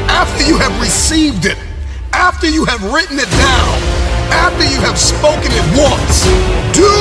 after 0.09 0.45
you 0.45 0.57
have 0.57 0.73
received 0.81 1.45
it 1.45 1.68
after 2.13 2.49
you 2.49 2.65
have 2.65 2.81
written 2.93 3.19
it 3.19 3.31
down, 3.37 3.75
after 4.33 4.65
you 4.65 4.81
have 4.85 4.99
spoken 4.99 5.49
it 5.49 5.67
once, 5.77 6.25
do 6.77 6.93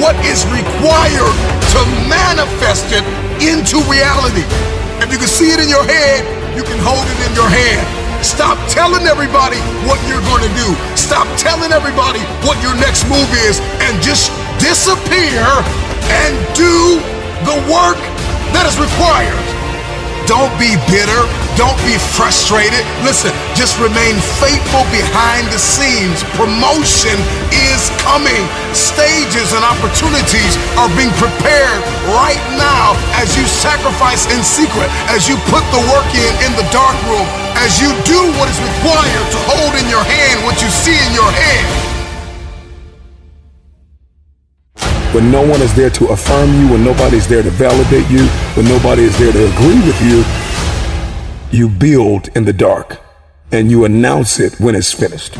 what 0.00 0.16
is 0.26 0.42
required 0.48 1.36
to 1.76 1.80
manifest 2.08 2.88
it 2.92 3.04
into 3.40 3.78
reality. 3.86 4.44
If 5.00 5.12
you 5.12 5.18
can 5.18 5.28
see 5.30 5.52
it 5.52 5.60
in 5.60 5.68
your 5.68 5.84
head, 5.84 6.24
you 6.56 6.64
can 6.64 6.78
hold 6.82 7.04
it 7.04 7.18
in 7.28 7.32
your 7.36 7.48
hand. 7.48 7.84
Stop 8.24 8.58
telling 8.68 9.06
everybody 9.08 9.56
what 9.88 9.96
you're 10.04 10.24
going 10.28 10.44
to 10.44 10.52
do. 10.58 10.68
Stop 10.96 11.24
telling 11.40 11.72
everybody 11.72 12.20
what 12.44 12.60
your 12.60 12.76
next 12.76 13.08
move 13.08 13.28
is 13.48 13.60
and 13.80 13.96
just 14.02 14.28
disappear 14.60 15.40
and 16.24 16.32
do 16.52 17.00
the 17.48 17.56
work 17.72 18.00
that 18.52 18.68
is 18.68 18.76
required. 18.76 19.59
Don't 20.30 20.54
be 20.62 20.78
bitter. 20.86 21.26
Don't 21.58 21.74
be 21.82 21.98
frustrated. 22.14 22.86
Listen, 23.02 23.34
just 23.58 23.74
remain 23.82 24.14
faithful 24.38 24.86
behind 24.94 25.50
the 25.50 25.58
scenes. 25.58 26.22
Promotion 26.38 27.18
is 27.50 27.90
coming. 27.98 28.38
Stages 28.70 29.50
and 29.58 29.66
opportunities 29.66 30.54
are 30.78 30.86
being 30.94 31.10
prepared 31.18 31.82
right 32.14 32.38
now 32.54 32.94
as 33.18 33.34
you 33.34 33.42
sacrifice 33.42 34.30
in 34.30 34.38
secret, 34.46 34.86
as 35.10 35.26
you 35.26 35.34
put 35.50 35.66
the 35.74 35.82
work 35.90 36.06
in 36.14 36.32
in 36.46 36.54
the 36.54 36.66
dark 36.70 36.94
room, 37.10 37.26
as 37.58 37.82
you 37.82 37.90
do 38.06 38.22
what 38.38 38.46
is 38.46 38.60
required 38.62 39.26
to 39.34 39.38
hold 39.50 39.74
in 39.82 39.90
your 39.90 40.06
hand 40.06 40.46
what 40.46 40.62
you 40.62 40.70
see 40.70 40.94
in 40.94 41.10
your 41.10 41.26
head. 41.26 41.89
When 45.12 45.32
no 45.32 45.40
one 45.42 45.60
is 45.60 45.74
there 45.74 45.90
to 45.90 46.06
affirm 46.08 46.48
you, 46.60 46.70
when 46.70 46.84
nobody's 46.84 47.26
there 47.26 47.42
to 47.42 47.50
validate 47.50 48.08
you, 48.08 48.26
when 48.54 48.66
nobody 48.66 49.02
is 49.02 49.18
there 49.18 49.32
to 49.32 49.52
agree 49.52 49.80
with 49.84 50.00
you, 50.02 50.24
you 51.50 51.68
build 51.68 52.28
in 52.36 52.44
the 52.44 52.52
dark 52.52 53.00
and 53.50 53.72
you 53.72 53.84
announce 53.84 54.38
it 54.38 54.60
when 54.60 54.76
it's 54.76 54.92
finished. 54.92 55.34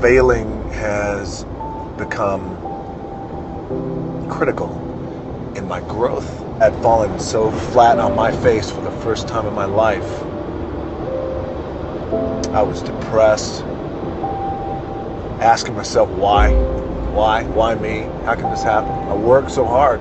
Failing 0.00 0.70
has 0.70 1.44
become 1.98 2.42
critical 4.30 4.70
in 5.56 5.66
my 5.66 5.80
growth. 5.80 6.43
I'd 6.60 6.80
fallen 6.82 7.18
so 7.18 7.50
flat 7.50 7.98
on 7.98 8.14
my 8.14 8.30
face 8.30 8.70
for 8.70 8.80
the 8.80 8.90
first 8.90 9.26
time 9.26 9.46
in 9.46 9.54
my 9.54 9.64
life. 9.64 10.22
I 12.54 12.62
was 12.62 12.80
depressed, 12.80 13.64
asking 15.42 15.74
myself 15.74 16.08
why, 16.10 16.52
why, 17.10 17.42
why 17.42 17.74
me? 17.74 18.02
How 18.24 18.36
can 18.36 18.50
this 18.50 18.62
happen? 18.62 18.92
I 18.92 19.14
work 19.14 19.50
so 19.50 19.64
hard. 19.64 20.00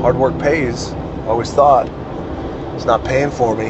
Hard 0.00 0.16
work 0.16 0.38
pays. 0.38 0.92
I 0.92 1.26
always 1.26 1.52
thought 1.52 1.86
it's 2.74 2.86
not 2.86 3.04
paying 3.04 3.30
for 3.30 3.54
me. 3.54 3.66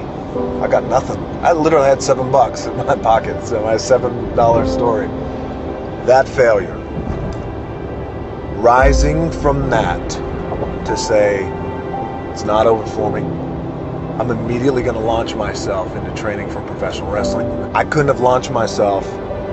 I 0.63 0.69
got 0.69 0.85
nothing. 0.85 1.21
I 1.43 1.51
literally 1.51 1.89
had 1.89 2.01
seven 2.01 2.31
bucks 2.31 2.67
in 2.67 2.77
my 2.77 2.95
pocket, 3.03 3.45
so 3.45 3.61
my 3.61 3.77
seven 3.77 4.37
dollar 4.37 4.69
story. 4.69 5.09
That 6.07 6.29
failure. 6.29 6.77
Rising 8.61 9.33
from 9.33 9.69
that 9.71 10.09
to 10.87 10.97
say 10.97 11.64
it's 12.35 12.43
not 12.43 12.67
over 12.67 12.85
for 12.85 13.13
me. 13.13 13.21
I'm 14.19 14.29
immediately 14.29 14.83
going 14.83 14.97
to 14.97 15.01
launch 15.01 15.37
myself 15.37 15.95
into 15.95 16.13
training 16.21 16.51
for 16.51 16.61
professional 16.63 17.09
wrestling. 17.09 17.47
I 17.77 17.85
couldn't 17.85 18.09
have 18.09 18.19
launched 18.19 18.51
myself 18.51 19.07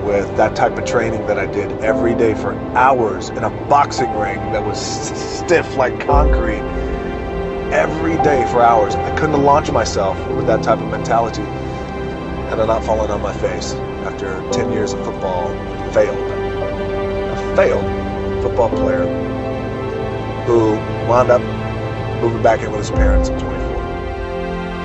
with 0.04 0.36
that 0.36 0.56
type 0.56 0.76
of 0.80 0.84
training 0.84 1.28
that 1.28 1.38
I 1.38 1.46
did 1.46 1.72
every 1.84 2.15
day 2.15 2.34
for 2.34 2.56
hours 2.76 3.30
in 3.30 3.44
a 3.44 3.52
boxing 3.67 4.12
ring 4.17 4.39
that 4.52 4.65
was 4.65 4.82
stiff 5.46 5.76
like 5.76 6.00
concrete 6.08 6.63
every 7.72 8.17
day 8.24 8.48
for 8.52 8.63
hours. 8.63 8.96
I 8.96 9.12
couldn't 9.12 9.36
have 9.36 9.44
launched 9.44 9.72
myself 9.72 10.17
with 10.30 10.48
that 10.48 10.63
type 10.63 10.80
of 10.80 10.89
mentality 10.89 11.44
had 11.44 12.60
I 12.60 12.65
not 12.65 12.84
fallen 12.84 13.12
on 13.12 13.22
my 13.22 13.34
face 13.34 13.74
after 14.08 14.41
10 14.54 14.72
years 14.72 14.94
of 14.94 15.06
football 15.06 15.50
failed. 15.94 16.17
A 16.17 17.56
failed 17.56 18.41
football 18.41 18.70
player 18.70 19.06
who 20.48 20.72
wound 21.08 21.30
up 21.30 21.61
moving 22.21 22.41
back 22.43 22.62
in 22.62 22.71
with 22.71 22.81
his 22.81 22.91
parents 22.91 23.29
at 23.29 23.39
24. 23.39 23.71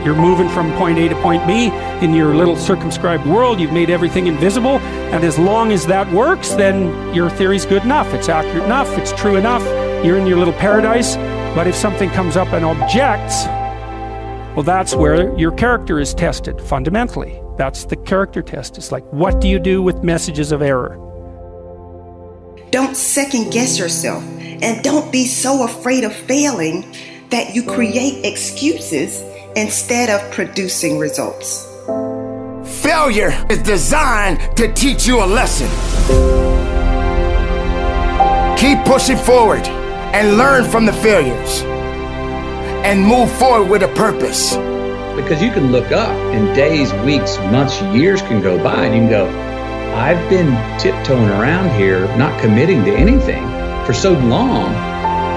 You're 0.06 0.14
moving 0.14 0.48
from 0.48 0.72
point 0.74 0.98
A 0.98 1.08
to 1.08 1.16
point 1.16 1.44
B 1.46 1.66
in 2.00 2.14
your 2.14 2.32
little 2.32 2.56
circumscribed 2.56 3.26
world. 3.26 3.58
You've 3.58 3.72
made 3.72 3.90
everything 3.90 4.28
invisible. 4.28 4.78
And 5.10 5.24
as 5.24 5.36
long 5.36 5.72
as 5.72 5.84
that 5.86 6.10
works, 6.12 6.50
then 6.50 7.12
your 7.12 7.28
theory's 7.28 7.66
good 7.66 7.82
enough. 7.82 8.14
It's 8.14 8.28
accurate 8.28 8.64
enough. 8.64 8.88
It's 8.98 9.12
true 9.12 9.36
enough. 9.36 9.64
You're 10.04 10.16
in 10.16 10.26
your 10.26 10.38
little 10.38 10.54
paradise. 10.54 11.16
But 11.56 11.66
if 11.66 11.74
something 11.74 12.08
comes 12.10 12.36
up 12.36 12.48
and 12.52 12.64
objects, 12.64 13.46
well, 14.54 14.62
that's 14.62 14.94
where 14.94 15.36
your 15.36 15.50
character 15.50 15.98
is 15.98 16.14
tested 16.14 16.60
fundamentally. 16.60 17.42
That's 17.58 17.84
the 17.84 17.96
character 17.96 18.42
test. 18.42 18.78
It's 18.78 18.92
like, 18.92 19.04
what 19.12 19.40
do 19.40 19.48
you 19.48 19.58
do 19.58 19.82
with 19.82 20.04
messages 20.04 20.52
of 20.52 20.62
error? 20.62 21.02
Don't 22.70 22.96
second 22.96 23.52
guess 23.52 23.76
yourself 23.76 24.22
and 24.38 24.84
don't 24.84 25.10
be 25.10 25.26
so 25.26 25.64
afraid 25.64 26.04
of 26.04 26.14
failing 26.14 26.84
that 27.30 27.54
you 27.54 27.62
create 27.62 28.24
excuses 28.24 29.22
instead 29.56 30.10
of 30.10 30.32
producing 30.32 30.98
results. 30.98 31.66
Failure 32.82 33.32
is 33.50 33.62
designed 33.62 34.38
to 34.56 34.72
teach 34.72 35.06
you 35.06 35.22
a 35.22 35.26
lesson. 35.26 35.68
Keep 38.58 38.84
pushing 38.84 39.16
forward 39.16 39.66
and 40.14 40.36
learn 40.38 40.64
from 40.64 40.86
the 40.86 40.92
failures 40.92 41.62
and 42.84 43.04
move 43.04 43.30
forward 43.32 43.68
with 43.68 43.82
a 43.82 43.88
purpose. 43.94 44.56
Because 45.16 45.42
you 45.42 45.50
can 45.50 45.72
look 45.72 45.92
up 45.92 46.10
and 46.34 46.54
days, 46.54 46.92
weeks, 47.04 47.38
months, 47.52 47.80
years 47.82 48.22
can 48.22 48.42
go 48.42 48.62
by 48.62 48.84
and 48.84 48.94
you 48.94 49.00
can 49.02 49.10
go, 49.10 49.46
I've 49.96 50.28
been 50.28 50.52
tiptoeing 50.78 51.28
around 51.28 51.70
here, 51.78 52.06
not 52.16 52.38
committing 52.40 52.84
to 52.84 52.94
anything 52.94 53.42
for 53.86 53.92
so 53.92 54.12
long, 54.12 54.74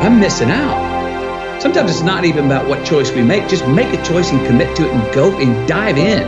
I'm 0.04 0.20
missing 0.20 0.50
out. 0.50 0.89
Sometimes 1.60 1.92
it's 1.92 2.02
not 2.02 2.24
even 2.24 2.46
about 2.46 2.70
what 2.70 2.86
choice 2.86 3.12
we 3.12 3.22
make. 3.22 3.50
Just 3.50 3.68
make 3.68 3.94
a 3.94 4.02
choice 4.02 4.32
and 4.32 4.46
commit 4.48 4.78
to 4.78 4.86
it 4.86 4.92
and 4.92 5.14
go 5.14 5.38
and 5.38 5.68
dive 5.68 5.98
in. 5.98 6.22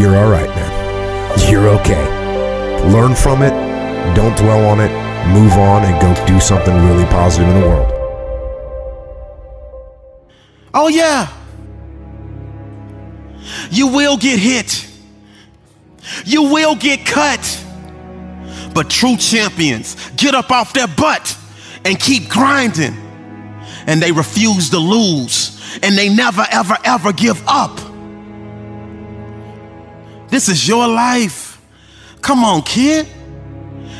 You're 0.00 0.16
all 0.16 0.30
right, 0.30 0.48
man. 0.48 1.50
You're 1.50 1.68
okay. 1.80 2.02
Learn 2.90 3.14
from 3.14 3.42
it, 3.42 3.50
don't 4.16 4.34
dwell 4.38 4.64
on 4.70 4.80
it, 4.80 4.90
move 5.34 5.52
on, 5.52 5.84
and 5.84 6.00
go 6.00 6.26
do 6.26 6.40
something 6.40 6.74
really 6.86 7.04
positive 7.04 7.46
in 7.48 7.60
the 7.60 7.68
world. 7.68 7.92
Oh, 10.72 10.88
yeah. 10.88 11.28
You 13.70 13.88
will 13.88 14.16
get 14.16 14.38
hit. 14.38 14.88
You 16.24 16.44
will 16.44 16.74
get 16.74 17.04
cut. 17.04 17.66
But 18.72 18.88
true 18.88 19.18
champions 19.18 19.94
get 20.16 20.34
up 20.34 20.50
off 20.50 20.72
their 20.72 20.88
butt 20.88 21.36
and 21.84 22.00
keep 22.00 22.30
grinding. 22.30 23.09
And 23.90 24.00
they 24.00 24.12
refuse 24.12 24.70
to 24.70 24.78
lose. 24.78 25.58
And 25.82 25.98
they 25.98 26.08
never, 26.08 26.46
ever, 26.48 26.76
ever 26.84 27.12
give 27.12 27.42
up. 27.48 27.76
This 30.28 30.48
is 30.48 30.68
your 30.68 30.86
life. 30.86 31.60
Come 32.20 32.44
on, 32.44 32.62
kid. 32.62 33.08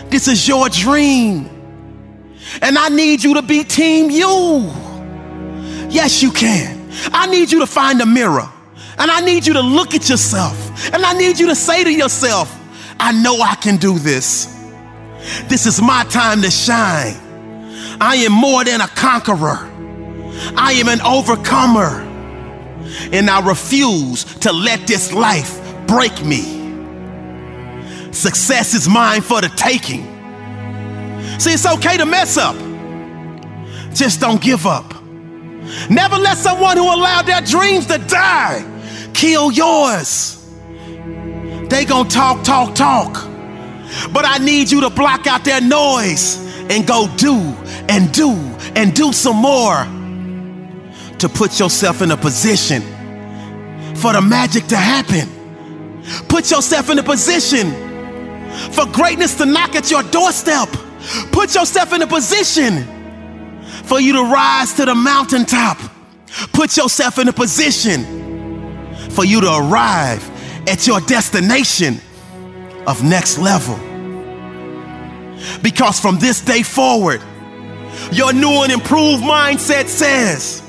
This 0.09 0.29
is 0.29 0.47
your 0.47 0.69
dream. 0.69 1.51
And 2.63 2.79
I 2.79 2.89
need 2.89 3.25
you 3.25 3.35
to 3.35 3.43
be 3.43 3.65
Team 3.65 4.11
You. 4.11 4.71
Yes, 5.91 6.23
you 6.23 6.31
can. 6.31 6.89
I 7.13 7.27
need 7.27 7.51
you 7.51 7.59
to 7.59 7.67
find 7.67 8.01
a 8.01 8.07
mirror. 8.07 8.49
And 8.97 9.11
I 9.11 9.21
need 9.21 9.45
you 9.45 9.55
to 9.55 9.61
look 9.61 9.93
at 9.93 10.09
yourself. 10.09 10.95
And 10.95 11.05
I 11.05 11.15
need 11.15 11.41
you 11.41 11.49
to 11.49 11.57
say 11.57 11.83
to 11.83 11.93
yourself, 11.93 12.57
I 13.01 13.11
know 13.11 13.41
I 13.41 13.57
can 13.57 13.77
do 13.77 13.99
this. 13.99 14.47
This 15.49 15.67
is 15.67 15.83
my 15.83 16.05
time 16.05 16.43
to 16.43 16.51
shine. 16.51 17.17
I 18.01 18.15
am 18.25 18.33
more 18.33 18.63
than 18.63 18.81
a 18.81 18.87
conqueror. 18.87 19.70
I 20.57 20.73
am 20.73 20.89
an 20.89 21.01
overcomer. 21.03 22.07
And 23.13 23.31
I 23.31 23.47
refuse 23.47 24.25
to 24.41 24.53
let 24.53 24.87
this 24.87 25.13
life 25.13 25.61
break 25.87 26.25
me. 26.25 26.59
Success 28.13 28.75
is 28.75 28.89
mine 28.89 29.23
for 29.23 29.41
the 29.41 29.49
taking. 29.51 30.03
See, 31.39 31.53
it's 31.53 31.67
okay 31.67 31.97
to 31.97 32.07
mess 32.07 32.37
up. 32.37 32.57
Just 33.95 34.21
don't 34.21 34.41
give 34.41 34.67
up. 34.67 34.95
Never 35.89 36.17
let 36.17 36.37
someone 36.37 36.77
who 36.77 36.85
allowed 36.85 37.27
their 37.27 37.41
dreams 37.41 37.87
to 37.87 37.99
die 37.99 38.65
kill 39.15 39.53
yours. 39.53 40.37
They 41.69 41.85
gonna 41.85 42.09
talk, 42.09 42.43
talk, 42.43 42.75
talk. 42.75 43.13
But 44.13 44.25
I 44.25 44.39
need 44.39 44.71
you 44.71 44.81
to 44.81 44.91
block 44.91 45.27
out 45.27 45.45
their 45.45 45.61
noise 45.61 46.37
and 46.71 46.87
go 46.87 47.09
do 47.17 47.35
and 47.89 48.13
do 48.13 48.33
and 48.75 48.95
do 48.95 49.13
some 49.13 49.37
more 49.37 49.87
to 51.21 51.29
put 51.29 51.59
yourself 51.59 52.03
in 52.03 52.11
a 52.11 52.17
position 52.17 52.83
for 53.95 54.13
the 54.13 54.21
magic 54.21 54.67
to 54.69 54.77
happen. 54.77 55.29
Put 56.29 56.51
yourself 56.51 56.91
in 56.91 56.99
a 56.99 57.03
position 57.03 57.71
for 58.73 58.87
greatness 58.87 59.37
to 59.37 59.47
knock 59.47 59.75
at 59.75 59.91
your 59.91 60.03
doorstep. 60.05 60.69
Put 61.31 61.55
yourself 61.55 61.93
in 61.93 62.03
a 62.03 62.07
position 62.07 62.85
for 63.85 64.01
you 64.01 64.13
to 64.15 64.23
rise 64.23 64.73
to 64.75 64.85
the 64.85 64.95
mountaintop. 64.95 65.79
Put 66.53 66.77
yourself 66.77 67.19
in 67.19 67.29
a 67.29 67.33
position 67.33 68.05
for 69.11 69.25
you 69.25 69.41
to 69.41 69.49
arrive 69.49 70.27
at 70.69 70.87
your 70.87 71.01
destination 71.01 72.01
of 72.87 73.03
next 73.03 73.39
level. 73.39 73.77
Because 75.63 76.01
from 76.01 76.19
this 76.19 76.41
day 76.41 76.63
forward, 76.63 77.23
your 78.13 78.33
new 78.33 78.63
and 78.63 78.73
improved 78.73 79.23
mindset 79.23 79.87
says, 79.87 80.63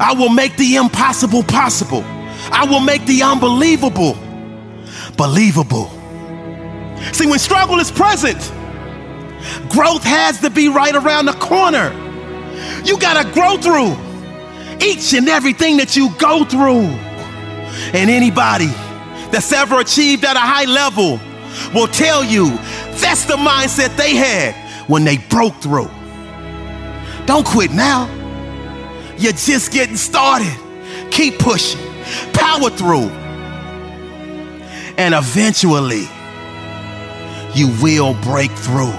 I 0.00 0.14
will 0.14 0.30
make 0.30 0.56
the 0.56 0.76
impossible 0.76 1.42
possible. 1.42 2.02
I 2.50 2.66
will 2.68 2.80
make 2.80 3.04
the 3.04 3.22
unbelievable 3.22 4.16
believable. 5.16 5.90
See, 7.12 7.26
when 7.26 7.38
struggle 7.38 7.78
is 7.78 7.90
present, 7.90 8.38
growth 9.68 10.02
has 10.02 10.40
to 10.40 10.48
be 10.48 10.68
right 10.68 10.94
around 10.94 11.26
the 11.26 11.34
corner. 11.34 11.92
You 12.84 12.98
got 12.98 13.22
to 13.22 13.30
grow 13.32 13.58
through 13.58 13.94
each 14.82 15.12
and 15.12 15.28
everything 15.28 15.76
that 15.76 15.96
you 15.96 16.08
go 16.18 16.44
through. 16.44 16.88
And 17.92 18.08
anybody 18.08 18.68
that's 19.30 19.52
ever 19.52 19.80
achieved 19.80 20.24
at 20.24 20.36
a 20.36 20.40
high 20.40 20.64
level 20.64 21.20
will 21.74 21.88
tell 21.88 22.24
you 22.24 22.48
that's 23.00 23.26
the 23.26 23.36
mindset 23.36 23.94
they 23.96 24.14
had 24.14 24.54
when 24.88 25.04
they 25.04 25.18
broke 25.18 25.56
through. 25.56 25.90
Don't 27.26 27.46
quit 27.46 27.72
now. 27.72 28.19
You're 29.20 29.32
just 29.32 29.70
getting 29.70 29.96
started. 29.96 30.56
Keep 31.10 31.38
pushing, 31.40 31.80
power 32.32 32.70
through. 32.70 33.10
And 34.96 35.14
eventually, 35.14 36.08
you 37.54 37.68
will 37.82 38.14
break 38.22 38.50
through. 38.50 38.94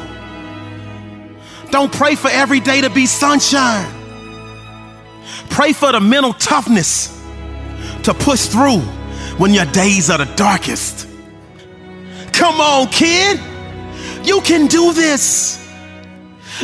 Don't 1.71 1.91
pray 1.91 2.13
for 2.13 2.29
every 2.29 2.59
day 2.59 2.81
to 2.81 2.89
be 2.91 3.07
sunshine. 3.07 3.91
Pray 5.49 5.73
for 5.73 5.91
the 5.91 5.99
mental 5.99 6.33
toughness 6.33 7.19
to 8.03 8.13
push 8.13 8.45
through 8.45 8.79
when 9.37 9.53
your 9.53 9.65
days 9.65 10.11
are 10.11 10.19
the 10.19 10.31
darkest. 10.35 11.07
Come 12.31 12.61
on, 12.61 12.87
kid. 12.89 13.39
You 14.23 14.41
can 14.41 14.67
do 14.67 14.93
this. 14.93 15.57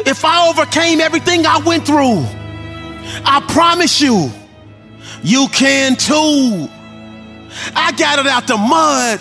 If 0.06 0.24
I 0.24 0.48
overcame 0.48 1.02
everything 1.02 1.48
I 1.48 1.58
went 1.58 1.86
through, 1.88 2.26
I 3.26 3.46
promise 3.50 4.02
you, 4.02 4.32
you 5.24 5.48
can 5.54 5.96
too. 5.96 6.70
I 7.76 7.92
got 7.94 8.20
it 8.20 8.28
out 8.28 8.48
the 8.48 8.58
mud, 8.58 9.20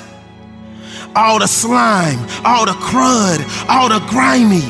all 1.15 1.39
the 1.39 1.47
slime, 1.47 2.19
all 2.45 2.67
the 2.67 2.73
crud, 2.73 3.69
all 3.69 3.89
the 3.89 4.01
grimy. 4.09 4.65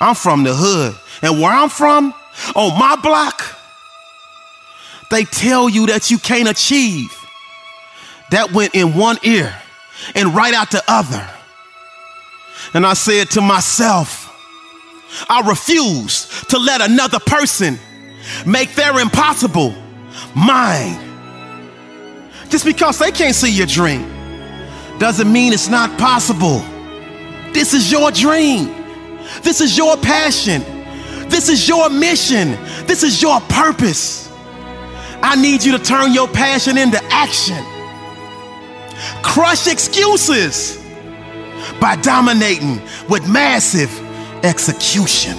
I'm 0.00 0.14
from 0.14 0.42
the 0.42 0.54
hood, 0.54 0.94
and 1.22 1.40
where 1.40 1.52
I'm 1.52 1.68
from, 1.68 2.12
on 2.54 2.78
my 2.78 2.96
block, 2.96 3.42
they 5.10 5.24
tell 5.24 5.68
you 5.68 5.86
that 5.86 6.10
you 6.10 6.18
can't 6.18 6.48
achieve. 6.48 7.10
That 8.30 8.52
went 8.52 8.74
in 8.74 8.94
one 8.94 9.18
ear 9.22 9.54
and 10.14 10.34
right 10.34 10.54
out 10.54 10.70
the 10.70 10.82
other. 10.88 11.28
And 12.74 12.86
I 12.86 12.94
said 12.94 13.30
to 13.32 13.40
myself, 13.42 14.21
I 15.28 15.46
refuse 15.48 16.26
to 16.48 16.58
let 16.58 16.80
another 16.80 17.18
person 17.18 17.78
make 18.46 18.74
their 18.74 18.98
impossible 19.00 19.74
mine. 20.34 20.98
Just 22.48 22.64
because 22.64 22.98
they 22.98 23.10
can't 23.10 23.34
see 23.34 23.50
your 23.50 23.66
dream 23.66 24.08
doesn't 24.98 25.30
mean 25.32 25.52
it's 25.52 25.68
not 25.68 25.98
possible. 25.98 26.58
This 27.52 27.74
is 27.74 27.90
your 27.90 28.10
dream. 28.10 28.66
This 29.42 29.60
is 29.60 29.76
your 29.76 29.96
passion. 29.96 30.62
This 31.28 31.48
is 31.48 31.68
your 31.68 31.88
mission. 31.88 32.50
This 32.86 33.02
is 33.02 33.22
your 33.22 33.40
purpose. 33.42 34.30
I 35.22 35.40
need 35.40 35.62
you 35.64 35.76
to 35.76 35.82
turn 35.82 36.12
your 36.12 36.28
passion 36.28 36.76
into 36.76 37.02
action. 37.04 37.64
Crush 39.22 39.66
excuses 39.66 40.76
by 41.80 41.96
dominating 42.02 42.80
with 43.08 43.28
massive 43.28 43.90
execution. 44.42 45.36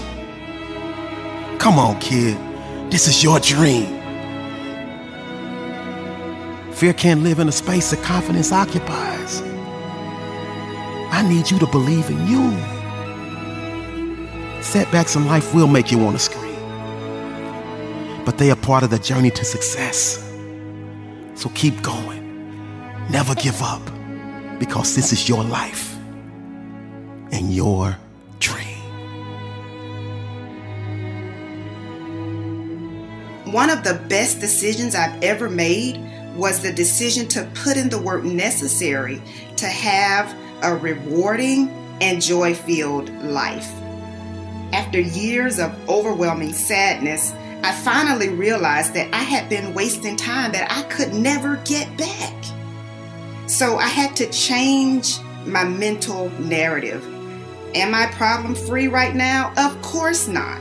Come 1.60 1.78
on, 1.78 2.00
kid. 2.00 2.38
This 2.92 3.08
is 3.08 3.24
your 3.24 3.40
dream. 3.40 4.02
Fear 6.74 6.94
can't 6.94 7.24
live 7.24 7.40
in 7.40 7.48
a 7.48 7.52
space 7.52 7.92
that 7.92 8.02
confidence 8.04 8.52
occupies. 8.52 9.42
I 11.12 11.24
need 11.28 11.52
you 11.52 11.60
to 11.60 11.68
believe 11.68 12.10
in 12.10 12.28
you. 12.28 12.52
Setbacks 14.62 15.16
in 15.16 15.26
life 15.26 15.54
will 15.54 15.68
make 15.68 15.92
you 15.92 15.98
want 15.98 16.18
to 16.18 16.24
scream, 16.24 16.56
but 18.26 18.38
they 18.38 18.50
are 18.50 18.56
part 18.56 18.84
of 18.84 18.90
the 18.90 19.00
journey 19.00 19.30
to 19.32 19.46
success. 19.46 20.20
So 21.36 21.50
keep 21.50 21.82
going. 21.82 22.22
Never 23.10 23.36
give 23.36 23.62
up 23.62 23.82
because 24.60 24.96
this 24.96 25.12
is 25.12 25.28
your 25.28 25.44
life 25.44 25.96
and 27.32 27.54
your 27.54 27.98
One 33.54 33.70
of 33.70 33.84
the 33.84 34.02
best 34.10 34.40
decisions 34.40 34.96
I've 34.96 35.22
ever 35.22 35.48
made 35.48 36.02
was 36.36 36.60
the 36.60 36.74
decision 36.74 37.28
to 37.28 37.48
put 37.54 37.78
in 37.78 37.88
the 37.88 38.02
work 38.02 38.24
necessary 38.24 39.22
to 39.58 39.68
have 39.68 40.36
a 40.64 40.76
rewarding 40.76 41.70
and 42.02 42.20
joy 42.20 42.56
filled 42.56 43.12
life. 43.22 43.72
After 44.74 45.00
years 45.00 45.60
of 45.60 45.72
overwhelming 45.88 46.52
sadness, 46.52 47.32
I 47.62 47.74
finally 47.74 48.30
realized 48.30 48.96
that 48.96 49.14
I 49.14 49.22
had 49.22 49.50
been 49.50 49.76
wasting 49.76 50.16
time 50.16 50.52
that 50.54 50.72
I 50.72 50.82
could 50.90 51.14
never 51.14 51.58
get 51.58 51.96
back. 51.96 52.46
So 53.46 53.78
I 53.78 53.88
had 53.88 54.16
to 54.16 54.28
change 54.32 55.20
my 55.46 55.64
mental 55.64 56.32
narrative. 56.40 57.06
Am 57.76 57.94
I 57.94 58.08
problem 58.14 58.56
free 58.56 58.88
right 58.88 59.14
now? 59.14 59.54
Of 59.58 59.80
course 59.84 60.28
not. 60.28 60.60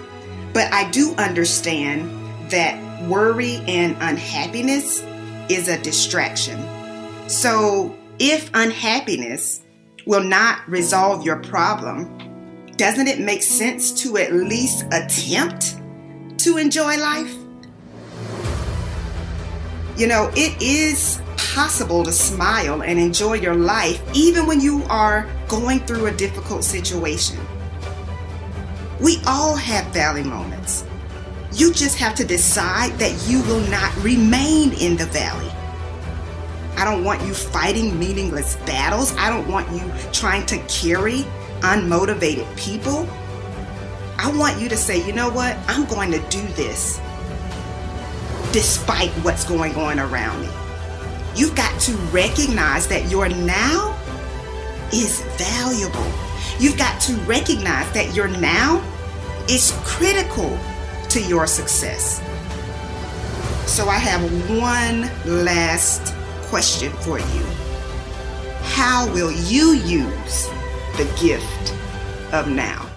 But 0.52 0.70
I 0.74 0.90
do 0.90 1.14
understand 1.14 2.21
that 2.52 3.02
worry 3.08 3.56
and 3.66 3.96
unhappiness 4.00 5.02
is 5.50 5.68
a 5.68 5.82
distraction. 5.82 6.58
So 7.28 7.96
if 8.18 8.50
unhappiness 8.54 9.62
will 10.06 10.22
not 10.22 10.68
resolve 10.68 11.24
your 11.24 11.36
problem, 11.36 12.18
doesn't 12.76 13.08
it 13.08 13.20
make 13.20 13.42
sense 13.42 13.92
to 14.02 14.16
at 14.16 14.32
least 14.32 14.84
attempt 14.92 15.76
to 16.38 16.58
enjoy 16.58 16.96
life? 16.98 17.34
You 19.96 20.06
know, 20.06 20.30
it 20.34 20.60
is 20.62 21.20
possible 21.36 22.02
to 22.04 22.12
smile 22.12 22.82
and 22.82 22.98
enjoy 22.98 23.34
your 23.34 23.54
life 23.54 24.00
even 24.14 24.46
when 24.46 24.60
you 24.60 24.82
are 24.84 25.28
going 25.48 25.80
through 25.80 26.06
a 26.06 26.12
difficult 26.12 26.64
situation. 26.64 27.38
We 29.00 29.18
all 29.26 29.56
have 29.56 29.86
valley 29.92 30.22
moments. 30.22 30.84
You 31.54 31.72
just 31.72 31.98
have 31.98 32.14
to 32.14 32.24
decide 32.24 32.92
that 32.98 33.28
you 33.28 33.42
will 33.42 33.60
not 33.68 33.94
remain 34.02 34.72
in 34.72 34.96
the 34.96 35.06
valley. 35.06 35.50
I 36.76 36.84
don't 36.84 37.04
want 37.04 37.22
you 37.22 37.34
fighting 37.34 37.98
meaningless 37.98 38.56
battles. 38.64 39.14
I 39.16 39.28
don't 39.28 39.46
want 39.46 39.70
you 39.70 39.92
trying 40.12 40.46
to 40.46 40.58
carry 40.66 41.24
unmotivated 41.60 42.56
people. 42.56 43.06
I 44.18 44.32
want 44.34 44.60
you 44.60 44.68
to 44.70 44.76
say, 44.76 45.06
you 45.06 45.12
know 45.12 45.28
what? 45.28 45.58
I'm 45.68 45.84
going 45.84 46.10
to 46.12 46.18
do 46.30 46.42
this 46.54 47.00
despite 48.52 49.10
what's 49.24 49.44
going 49.44 49.74
on 49.76 50.00
around 50.00 50.40
me. 50.40 50.48
You've 51.34 51.54
got 51.54 51.78
to 51.82 51.92
recognize 52.12 52.86
that 52.88 53.10
your 53.10 53.28
now 53.28 53.98
is 54.92 55.22
valuable. 55.36 56.10
You've 56.58 56.78
got 56.78 57.00
to 57.02 57.14
recognize 57.24 57.90
that 57.92 58.14
your 58.14 58.28
now 58.28 58.82
is 59.48 59.72
critical 59.84 60.58
to 61.12 61.22
your 61.22 61.46
success. 61.46 62.22
So 63.66 63.86
I 63.86 63.98
have 63.98 64.22
one 64.48 65.10
last 65.44 66.14
question 66.44 66.90
for 66.90 67.18
you. 67.18 67.44
How 68.62 69.06
will 69.12 69.30
you 69.30 69.74
use 69.74 70.48
the 70.96 71.04
gift 71.20 71.74
of 72.32 72.48
now? 72.48 72.88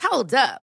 Hold 0.00 0.34
up. 0.34 0.67